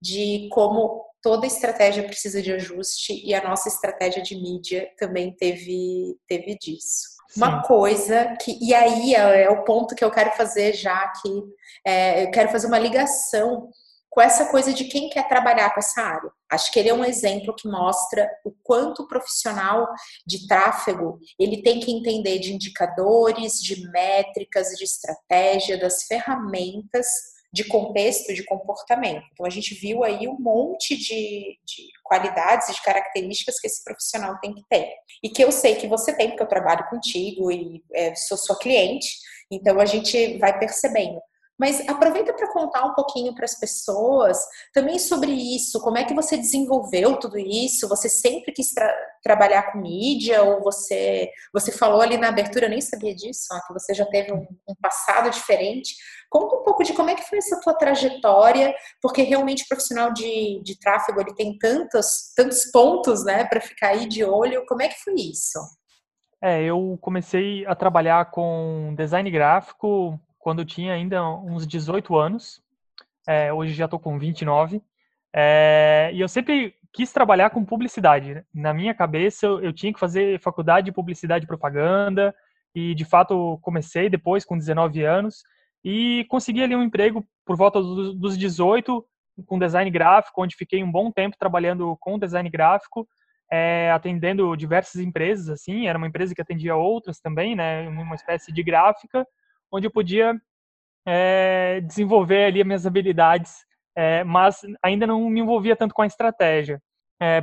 [0.00, 6.16] de como toda estratégia precisa de ajuste e a nossa estratégia de mídia também teve,
[6.26, 7.18] teve disso.
[7.28, 7.40] Sim.
[7.40, 11.28] Uma coisa que, e aí é, é o ponto que eu quero fazer já que
[11.86, 13.68] é, eu quero fazer uma ligação
[14.10, 16.30] com essa coisa de quem quer trabalhar com essa área.
[16.50, 19.86] Acho que ele é um exemplo que mostra o quanto o profissional
[20.26, 27.06] de tráfego ele tem que entender de indicadores, de métricas, de estratégia, das ferramentas
[27.52, 29.24] de contexto, de comportamento.
[29.32, 33.82] Então, a gente viu aí um monte de, de qualidades e de características que esse
[33.82, 34.92] profissional tem que ter.
[35.22, 38.58] E que eu sei que você tem, porque eu trabalho contigo e é, sou sua
[38.58, 39.08] cliente,
[39.50, 41.20] então a gente vai percebendo.
[41.58, 44.38] Mas aproveita para contar um pouquinho para as pessoas
[44.72, 47.88] também sobre isso, como é que você desenvolveu tudo isso?
[47.88, 52.70] Você sempre quis tra trabalhar com mídia ou você você falou ali na abertura, eu
[52.70, 55.96] nem sabia disso, ó, que você já teve um, um, passado diferente.
[56.30, 60.12] Conta um pouco de como é que foi essa tua trajetória, porque realmente o profissional
[60.12, 64.64] de, de tráfego ele tem tantos tantos pontos, né, para ficar aí de olho.
[64.66, 65.58] Como é que foi isso?
[66.40, 72.62] É, eu comecei a trabalhar com design gráfico quando eu tinha ainda uns 18 anos.
[73.26, 74.82] É, hoje já estou com 29.
[75.34, 78.34] É, e eu sempre quis trabalhar com publicidade.
[78.34, 78.44] Né?
[78.54, 82.34] Na minha cabeça, eu, eu, tinha que fazer faculdade de publicidade e propaganda.
[82.74, 85.42] E, de fato, comecei depois, com 19 anos.
[85.84, 89.04] E consegui ali um emprego por volta dos, dos 18,
[89.46, 93.08] com design gráfico, onde fiquei um bom tempo trabalhando com design gráfico
[93.50, 98.52] é, atendendo diversas empresas, assim, era uma empresa que atendia outras também, né, uma espécie
[98.52, 99.26] de gráfica,
[99.72, 100.40] onde eu podia
[101.06, 103.64] é, desenvolver ali as minhas habilidades,
[103.96, 106.80] é, mas ainda não me envolvia tanto com a estratégia.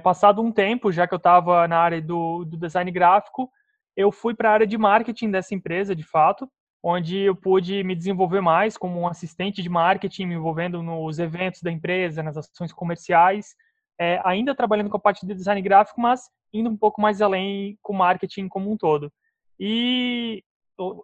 [0.04, 3.50] passado um tempo, já que eu estava na área do, do design gráfico,
[3.96, 6.50] eu fui para a área de marketing dessa empresa, de fato,
[6.84, 11.62] onde eu pude me desenvolver mais como um assistente de marketing, me envolvendo nos eventos
[11.62, 13.56] da empresa, nas ações comerciais,
[14.00, 17.78] é, ainda trabalhando com a parte de design gráfico, mas indo um pouco mais além
[17.82, 19.12] com marketing como um todo.
[19.60, 20.44] E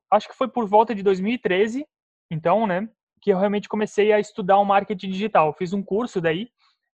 [0.09, 1.85] acho que foi por volta de 2013,
[2.29, 2.87] então, né,
[3.21, 5.53] que eu realmente comecei a estudar o marketing digital.
[5.53, 6.49] Fiz um curso daí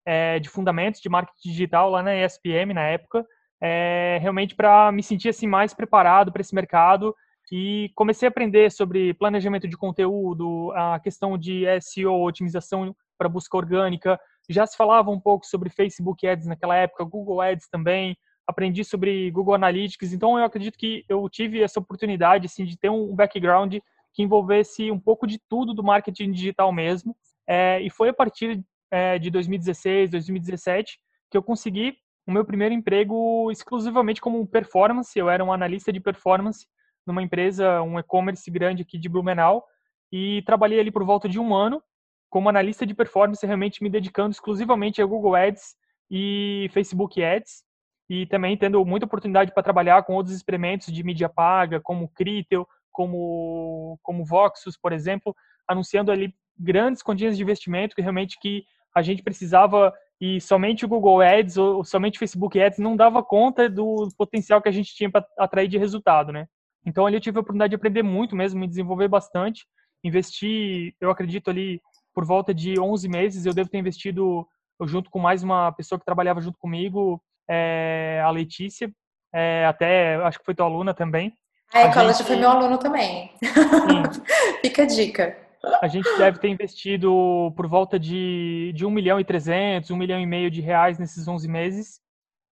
[0.06, 3.26] é, de fundamentos de marketing digital lá na ESPM na época,
[3.62, 7.16] é, realmente para me sentir assim mais preparado para esse mercado
[7.52, 13.58] e comecei a aprender sobre planejamento de conteúdo, a questão de SEO, otimização para busca
[13.58, 14.20] orgânica,
[14.50, 18.18] já se falava um pouco sobre Facebook Ads naquela época, Google Ads também,
[18.48, 22.90] aprendi sobre Google Analytics, então eu acredito que eu tive essa oportunidade assim, de ter
[22.90, 23.76] um background
[24.14, 28.64] que envolvesse um pouco de tudo do marketing digital mesmo, é, e foi a partir
[28.90, 35.30] é, de 2016, 2017 que eu consegui o meu primeiro emprego exclusivamente como performance, eu
[35.30, 36.68] era um analista de performance
[37.06, 39.66] numa empresa, um e-commerce grande aqui de Blumenau,
[40.12, 41.82] e trabalhei ali por volta de um ano,
[42.30, 45.76] como analista de performance, realmente me dedicando exclusivamente a Google Ads
[46.12, 47.64] e Facebook Ads,
[48.10, 52.68] e também tendo muita oportunidade para trabalhar com outros experimentos de mídia paga, como Critel,
[52.92, 55.36] como, como Voxus, por exemplo,
[55.68, 58.64] anunciando ali grandes quantias de investimento que realmente que
[58.96, 63.22] a gente precisava e somente o Google Ads ou somente o Facebook Ads não dava
[63.22, 66.48] conta do potencial que a gente tinha para atrair de resultado, né?
[66.86, 69.68] Então ali eu tive a oportunidade de aprender muito mesmo, me desenvolver bastante,
[70.04, 71.82] investir, eu acredito ali
[72.16, 74.48] por volta de 11 meses, eu devo ter investido
[74.86, 78.92] junto com mais uma pessoa que trabalhava junto comigo, é, a Letícia,
[79.34, 81.34] é, até acho que foi tua aluna também.
[81.74, 82.24] É, a gente...
[82.24, 83.32] foi meu aluno também.
[84.62, 85.38] Fica a dica.
[85.82, 90.20] A gente deve ter investido por volta de, de 1 milhão e 300, 1 milhão
[90.20, 92.00] e meio de reais nesses 11 meses.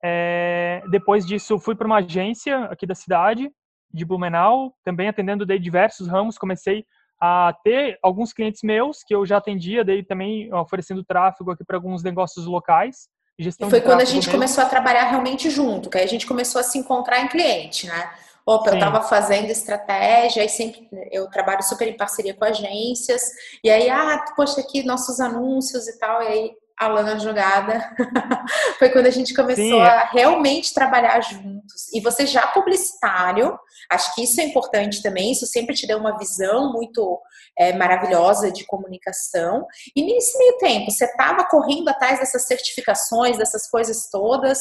[0.03, 3.49] É, depois disso, fui para uma agência aqui da cidade,
[3.91, 6.37] de Blumenau, também atendendo de diversos ramos.
[6.37, 6.85] Comecei
[7.19, 11.77] a ter alguns clientes meus que eu já atendia, daí também oferecendo tráfego aqui para
[11.77, 13.07] alguns negócios locais.
[13.37, 16.25] Gestão e foi quando a gente começou a trabalhar realmente junto, que aí a gente
[16.25, 18.11] começou a se encontrar em cliente, né?
[18.45, 18.69] Opa, Sim.
[18.69, 23.23] eu estava fazendo estratégia e sempre eu trabalho super em parceria com agências,
[23.63, 27.95] e aí, ah, poxa, aqui nossos anúncios e tal, e aí a Lana jogada
[28.77, 29.81] foi quando a gente começou Sim.
[29.81, 31.93] a realmente trabalhar juntos.
[31.93, 33.57] E você já publicitário,
[33.89, 37.21] acho que isso é importante também, isso sempre te deu uma visão muito
[37.57, 39.65] é, maravilhosa de comunicação.
[39.95, 44.59] E nesse meio tempo, você estava correndo atrás dessas certificações, dessas coisas todas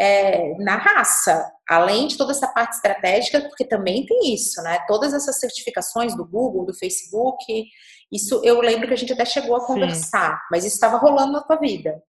[0.00, 4.78] é, na raça, além de toda essa parte estratégica, porque também tem isso, né?
[4.86, 7.44] Todas essas certificações do Google, do Facebook,
[8.12, 10.42] isso eu lembro que a gente até chegou a conversar, Sim.
[10.50, 12.02] mas isso estava rolando na tua vida.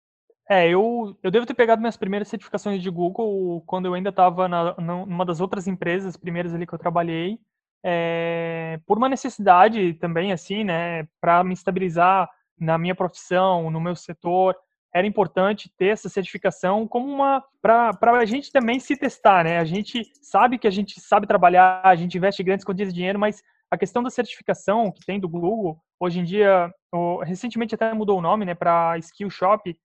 [0.48, 4.46] É, eu, eu devo ter pegado minhas primeiras certificações de Google quando eu ainda estava
[4.78, 7.38] numa das outras empresas primeiras ali que eu trabalhei,
[7.84, 12.28] é, por uma necessidade também, assim, né, para me estabilizar
[12.58, 14.56] na minha profissão, no meu setor,
[14.94, 19.58] era importante ter essa certificação como uma para a gente também se testar, né?
[19.58, 23.18] A gente sabe que a gente sabe trabalhar, a gente investe grandes quantias de dinheiro,
[23.18, 27.92] mas a questão da certificação que tem do Google, hoje em dia, o, recentemente até
[27.92, 29.76] mudou o nome, né, para Skill Shop.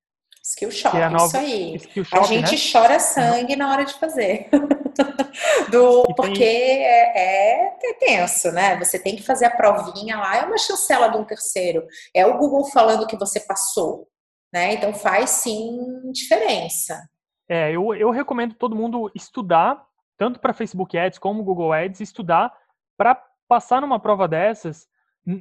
[0.44, 1.76] Skill Shop, é nova, isso aí.
[2.14, 2.72] A gente né?
[2.72, 4.50] chora sangue na hora de fazer.
[5.70, 6.84] do, porque tem...
[6.84, 8.78] é, é, tenso, né?
[8.80, 11.86] Você tem que fazer a provinha lá, é uma chancela de um terceiro.
[12.14, 14.08] É o Google falando que você passou,
[14.52, 14.74] né?
[14.74, 17.00] Então faz sim diferença.
[17.48, 19.84] É, eu, eu recomendo todo mundo estudar,
[20.18, 22.52] tanto para Facebook Ads como Google Ads, estudar
[22.98, 23.16] para
[23.52, 24.88] passar numa prova dessas,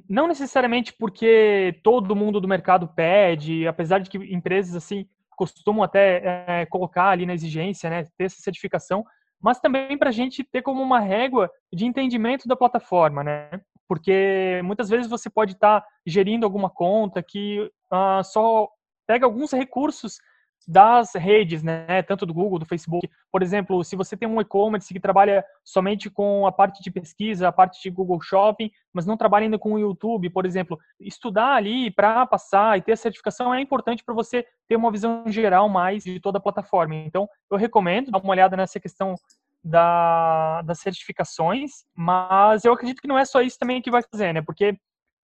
[0.08, 5.06] não necessariamente porque todo mundo do mercado pede, apesar de que empresas assim
[5.36, 9.04] costumam até é, colocar ali na exigência, né, ter essa certificação,
[9.40, 13.48] mas também para a gente ter como uma régua de entendimento da plataforma, né?
[13.86, 17.60] Porque muitas vezes você pode estar tá gerindo alguma conta que
[17.92, 18.68] uh, só
[19.06, 20.18] pega alguns recursos
[20.66, 23.08] das redes, né, tanto do Google, do Facebook.
[23.30, 27.48] Por exemplo, se você tem um e-commerce que trabalha somente com a parte de pesquisa,
[27.48, 31.54] a parte de Google Shopping, mas não trabalha ainda com o YouTube, por exemplo, estudar
[31.54, 35.68] ali para passar e ter a certificação é importante para você ter uma visão geral
[35.68, 36.94] mais de toda a plataforma.
[36.94, 39.14] Então, eu recomendo dar uma olhada nessa questão
[39.62, 44.32] da, das certificações, mas eu acredito que não é só isso também que vai fazer,
[44.32, 44.42] né?
[44.42, 44.76] Porque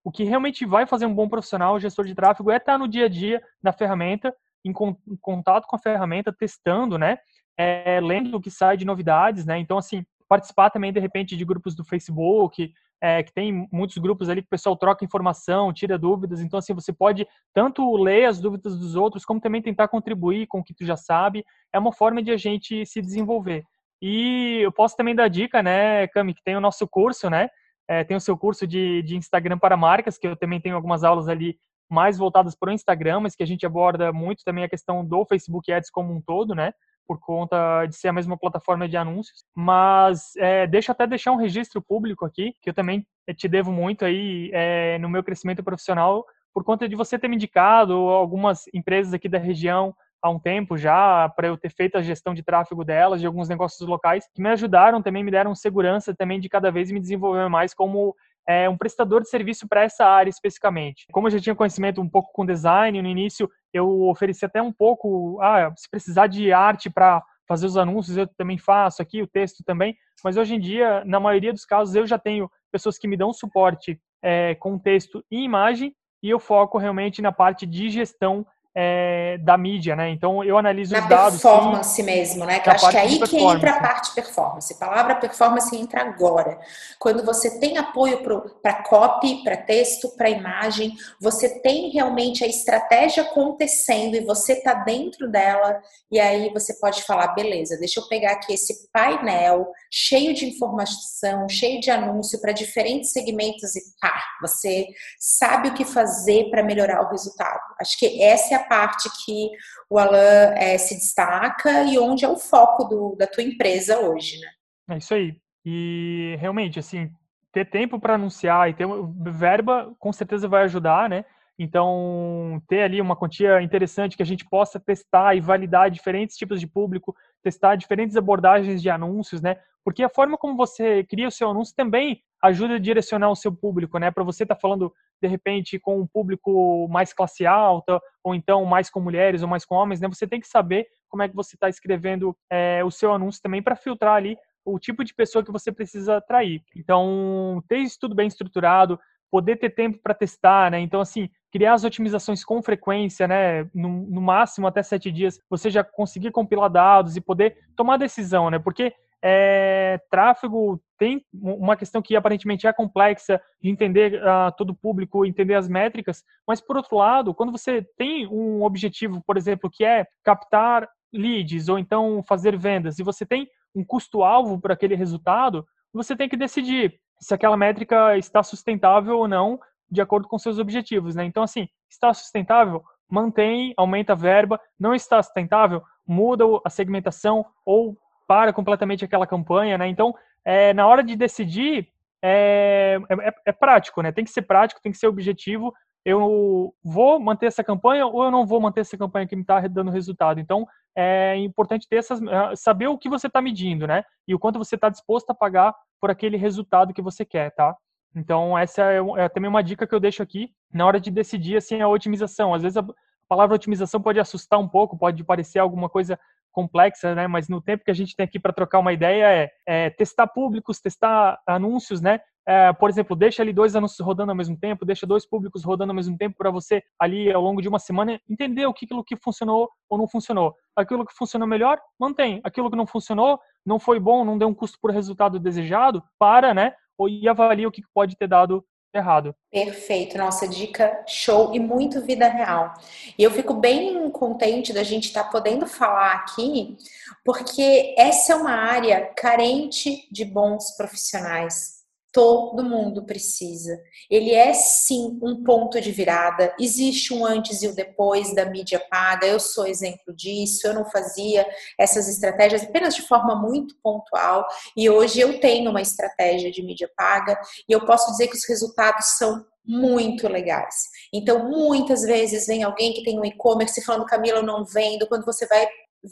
[0.05, 3.07] o que realmente vai fazer um bom profissional, gestor de tráfego, é estar no dia
[3.07, 4.32] a dia da ferramenta
[4.68, 7.18] em, contato com a ferramenta, testando, né?
[7.58, 9.58] É, lendo o que sai de novidades, né?
[9.58, 14.28] Então, assim, participar também, de repente, de grupos do Facebook, é, que tem muitos grupos
[14.28, 16.40] ali que o pessoal troca informação, tira dúvidas.
[16.40, 20.60] Então, assim, você pode tanto ler as dúvidas dos outros, como também tentar contribuir com
[20.60, 21.44] o que tu já sabe.
[21.72, 23.64] É uma forma de a gente se desenvolver.
[24.00, 27.48] E eu posso também dar dica, né, Cami, que tem o nosso curso, né?
[27.88, 31.04] É, tem o seu curso de, de Instagram para marcas, que eu também tenho algumas
[31.04, 31.56] aulas ali
[31.89, 35.24] mais voltadas para o Instagram, mas que a gente aborda muito também a questão do
[35.24, 36.72] Facebook Ads como um todo, né?
[37.07, 39.45] Por conta de ser a mesma plataforma de anúncios.
[39.55, 43.07] Mas é, deixa até deixar um registro público aqui, que eu também
[43.37, 47.37] te devo muito aí é, no meu crescimento profissional, por conta de você ter me
[47.37, 52.03] indicado algumas empresas aqui da região há um tempo já, para eu ter feito a
[52.03, 56.14] gestão de tráfego delas, de alguns negócios locais, que me ajudaram também, me deram segurança
[56.14, 58.14] também de cada vez me desenvolver mais como
[58.47, 61.07] é, um prestador de serviço para essa área especificamente.
[61.12, 64.72] Como eu já tinha conhecimento um pouco com design, no início eu ofereci até um
[64.72, 69.26] pouco, ah, se precisar de arte para fazer os anúncios, eu também faço aqui, o
[69.26, 73.07] texto também, mas hoje em dia, na maioria dos casos, eu já tenho pessoas que
[73.07, 77.90] me dão suporte é, com texto e imagem, e eu foco realmente na parte de
[77.90, 78.47] gestão
[78.79, 80.11] é, da mídia, né?
[80.11, 81.41] Então eu analiso Na os dados.
[81.41, 82.61] performance sim, mesmo, né?
[82.61, 84.74] Que eu acho que é aí que entra a parte performance.
[84.74, 86.59] A palavra performance entra agora.
[86.99, 88.22] Quando você tem apoio
[88.62, 94.74] para copy, para texto, para imagem, você tem realmente a estratégia acontecendo e você está
[94.74, 100.35] dentro dela, e aí você pode falar, beleza, deixa eu pegar aqui esse painel cheio
[100.35, 104.87] de informação, cheio de anúncio para diferentes segmentos e pá, você
[105.18, 107.61] sabe o que fazer para melhorar o resultado.
[107.81, 109.50] Acho que essa é a parte que
[109.88, 114.40] o Alan é, se destaca e onde é o foco do, da tua empresa hoje,
[114.40, 114.48] né?
[114.94, 115.36] É isso aí.
[115.64, 117.10] E realmente, assim,
[117.52, 118.86] ter tempo para anunciar e ter
[119.22, 121.24] verba com certeza vai ajudar, né?
[121.58, 126.60] Então, ter ali uma quantia interessante que a gente possa testar e validar diferentes tipos
[126.60, 129.56] de público, testar diferentes abordagens de anúncios, né?
[129.87, 133.55] Porque a forma como você cria o seu anúncio também ajuda a direcionar o seu
[133.55, 134.11] público, né?
[134.11, 138.64] Para você estar tá falando de repente com um público mais classe alta ou então
[138.64, 140.09] mais com mulheres ou mais com homens, né?
[140.09, 143.62] Você tem que saber como é que você está escrevendo é, o seu anúncio também
[143.62, 146.61] para filtrar ali o tipo de pessoa que você precisa atrair.
[146.74, 148.99] Então, ter isso tudo bem estruturado,
[149.30, 150.80] poder ter tempo para testar, né?
[150.80, 153.70] Então, assim, criar as otimizações com frequência, né?
[153.72, 158.51] No, no, máximo até sete dias, você já conseguir compilar dados e poder tomar decisão,
[158.51, 158.59] né?
[158.59, 164.76] Porque é, tráfego tem uma questão que aparentemente é complexa de entender uh, todo o
[164.76, 169.70] público, entender as métricas, mas por outro lado, quando você tem um objetivo, por exemplo,
[169.70, 174.94] que é captar leads ou então fazer vendas e você tem um custo-alvo para aquele
[174.94, 179.58] resultado, você tem que decidir se aquela métrica está sustentável ou não
[179.90, 181.24] de acordo com seus objetivos, né?
[181.24, 187.96] Então, assim, está sustentável, mantém, aumenta a verba, não está sustentável, muda a segmentação ou
[188.27, 189.89] para completamente aquela campanha, né?
[189.89, 190.14] Então,
[190.45, 191.89] é, na hora de decidir,
[192.22, 194.12] é, é, é, prático, né?
[194.12, 195.72] Tem que ser prático, tem que ser objetivo.
[196.05, 199.61] Eu vou manter essa campanha ou eu não vou manter essa campanha que me está
[199.66, 200.41] dando resultado.
[200.41, 200.66] Então,
[200.97, 204.05] é importante ter essas, ah, saber o que você está medindo, né?
[204.27, 207.77] E o quanto você está disposto a pagar por aquele resultado que você quer, tá?
[208.14, 211.57] Então, essa é, é, também uma dica que eu deixo aqui na hora de decidir
[211.57, 212.55] assim, a otimização.
[212.55, 212.87] Às vezes a
[213.29, 216.18] palavra otimização pode assustar um pouco, pode parecer alguma coisa
[216.57, 217.26] complexa, né?
[217.26, 220.26] Mas no tempo que a gente tem aqui para trocar uma ideia é, é, testar
[220.26, 222.18] públicos, testar anúncios, né?
[222.48, 225.90] É, por exemplo, deixa ali dois anúncios rodando ao mesmo tempo, deixa dois públicos rodando
[225.90, 229.04] ao mesmo tempo para você ali ao longo de uma semana entender o que aquilo
[229.04, 230.54] que funcionou ou não funcionou.
[230.74, 232.40] Aquilo que funcionou melhor, mantém.
[232.42, 236.54] Aquilo que não funcionou, não foi bom, não deu um custo por resultado desejado, para,
[236.54, 236.72] né?
[236.96, 238.64] Ou e avalia o que pode ter dado
[238.97, 239.34] errado.
[239.51, 242.74] Perfeito, nossa dica show e muito vida real.
[243.18, 246.76] E eu fico bem contente da gente estar tá podendo falar aqui,
[247.24, 251.76] porque essa é uma área carente de bons profissionais
[252.16, 253.78] todo mundo precisa.
[254.08, 256.54] Ele é sim um ponto de virada.
[256.58, 259.26] Existe um antes e o um depois da mídia paga.
[259.26, 260.66] Eu sou exemplo disso.
[260.66, 261.46] Eu não fazia
[261.78, 266.90] essas estratégias apenas de forma muito pontual e hoje eu tenho uma estratégia de mídia
[266.96, 267.38] paga
[267.68, 270.74] e eu posso dizer que os resultados são muito legais.
[271.12, 275.06] Então, muitas vezes vem alguém que tem um e-commerce falando, Camila, eu não vendo.
[275.06, 275.66] Quando você vai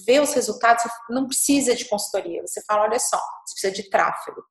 [0.06, 2.42] ver os resultados, você não precisa de consultoria.
[2.46, 4.42] Você fala, olha só, você precisa de tráfego.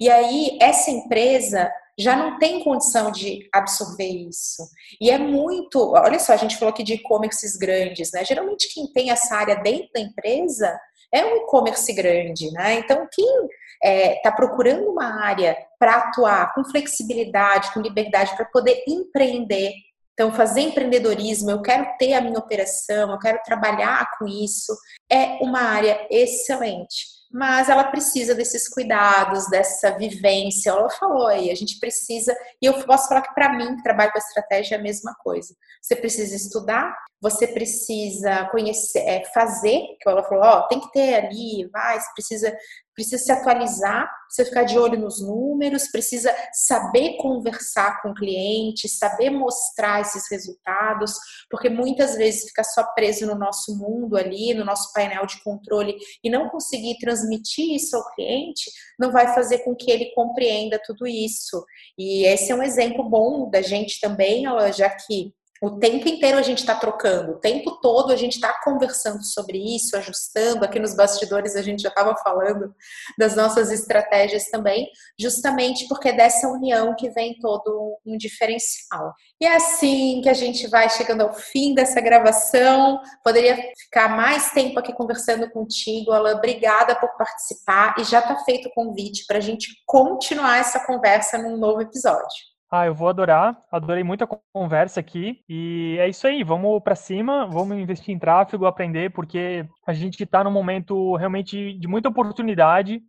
[0.00, 4.62] E aí, essa empresa já não tem condição de absorver isso.
[5.00, 5.92] E é muito.
[5.92, 8.24] Olha só, a gente falou aqui de e-commerces grandes, né?
[8.24, 10.80] Geralmente, quem tem essa área dentro da empresa
[11.12, 12.74] é um e-commerce grande, né?
[12.74, 13.48] Então, quem está
[13.82, 19.72] é, tá procurando uma área para atuar com flexibilidade, com liberdade, para poder empreender,
[20.20, 24.76] então, fazer empreendedorismo, eu quero ter a minha operação, eu quero trabalhar com isso,
[25.10, 30.70] é uma área excelente mas ela precisa desses cuidados, dessa vivência.
[30.70, 34.10] Ela falou aí, a gente precisa, e eu posso falar que para mim, que trabalho
[34.10, 35.54] com estratégia, é a mesma coisa.
[35.80, 41.14] Você precisa estudar, você precisa conhecer, é, fazer, que ela falou, ó, tem que ter
[41.14, 42.58] ali, vai, você precisa,
[42.94, 48.88] precisa se atualizar, precisa ficar de olho nos números, precisa saber conversar com o cliente,
[48.88, 51.14] saber mostrar esses resultados,
[51.50, 55.96] porque muitas vezes fica só preso no nosso mundo ali, no nosso painel de controle
[56.22, 61.06] e não conseguir transmitir isso ao cliente, não vai fazer com que ele compreenda tudo
[61.06, 61.64] isso.
[61.98, 66.42] E esse é um exemplo bom da gente também, já que o tempo inteiro a
[66.42, 70.64] gente está trocando, o tempo todo a gente está conversando sobre isso, ajustando.
[70.64, 72.74] Aqui nos bastidores a gente já estava falando
[73.18, 74.88] das nossas estratégias também,
[75.18, 79.12] justamente porque dessa união que vem todo um diferencial.
[79.38, 82.98] E é assim que a gente vai chegando ao fim dessa gravação.
[83.22, 86.36] Poderia ficar mais tempo aqui conversando contigo, Alain.
[86.36, 91.36] Obrigada por participar e já está feito o convite para a gente continuar essa conversa
[91.36, 92.49] num novo episódio.
[92.72, 93.60] Ah, eu vou adorar.
[93.70, 95.42] Adorei muito a conversa aqui.
[95.48, 100.22] E é isso aí, vamos para cima, vamos investir em tráfego, aprender, porque a gente
[100.22, 103.02] está num momento realmente de muita oportunidade.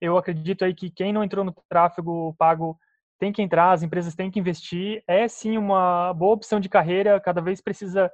[0.00, 2.78] Eu acredito aí que quem não entrou no tráfego pago
[3.18, 5.02] tem que entrar, as empresas têm que investir.
[5.08, 8.08] É sim uma boa opção de carreira, cada vez precisa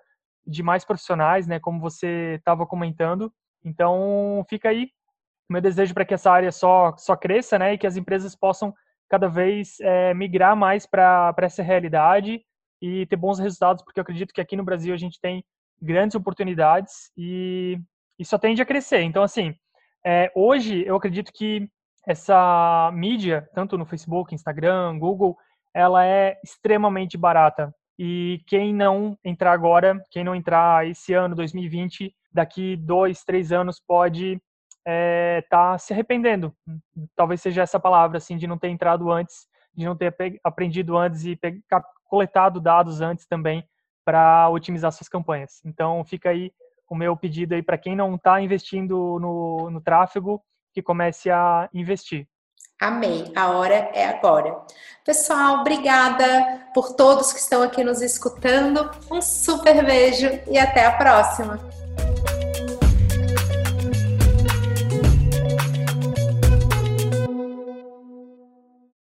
[0.46, 3.30] de mais profissionais, né, como você estava comentando.
[3.62, 4.88] Então, fica aí
[5.50, 8.74] meu desejo para que essa área só só cresça, né, e que as empresas possam
[9.08, 12.40] cada vez é, migrar mais para essa realidade
[12.80, 15.44] e ter bons resultados, porque eu acredito que aqui no Brasil a gente tem
[15.80, 17.78] grandes oportunidades e,
[18.22, 19.02] só tende a crescer.
[19.02, 19.54] Então, assim,
[20.04, 21.68] é, hoje eu acredito que
[22.06, 25.36] essa mídia, tanto no Facebook, Instagram, Google,
[25.72, 27.74] ela é extremamente barata.
[27.98, 33.80] E quem não entrar agora, quem não entrar esse ano, 2020, daqui dois, três anos,
[33.80, 34.40] pode
[34.86, 36.54] é, tá se arrependendo.
[37.16, 41.24] Talvez seja essa palavra, assim, de não ter entrado antes, de não ter aprendido antes
[41.24, 41.38] e
[42.04, 43.66] coletado dados antes também
[44.04, 45.60] para otimizar suas campanhas.
[45.64, 46.52] Então, fica aí
[46.88, 51.68] o meu pedido aí para quem não está investindo no, no tráfego, que comece a
[51.72, 52.28] investir.
[52.80, 54.60] Amei, a hora é agora.
[55.04, 58.90] Pessoal, obrigada por todos que estão aqui nos escutando.
[59.10, 61.58] Um super beijo e até a próxima.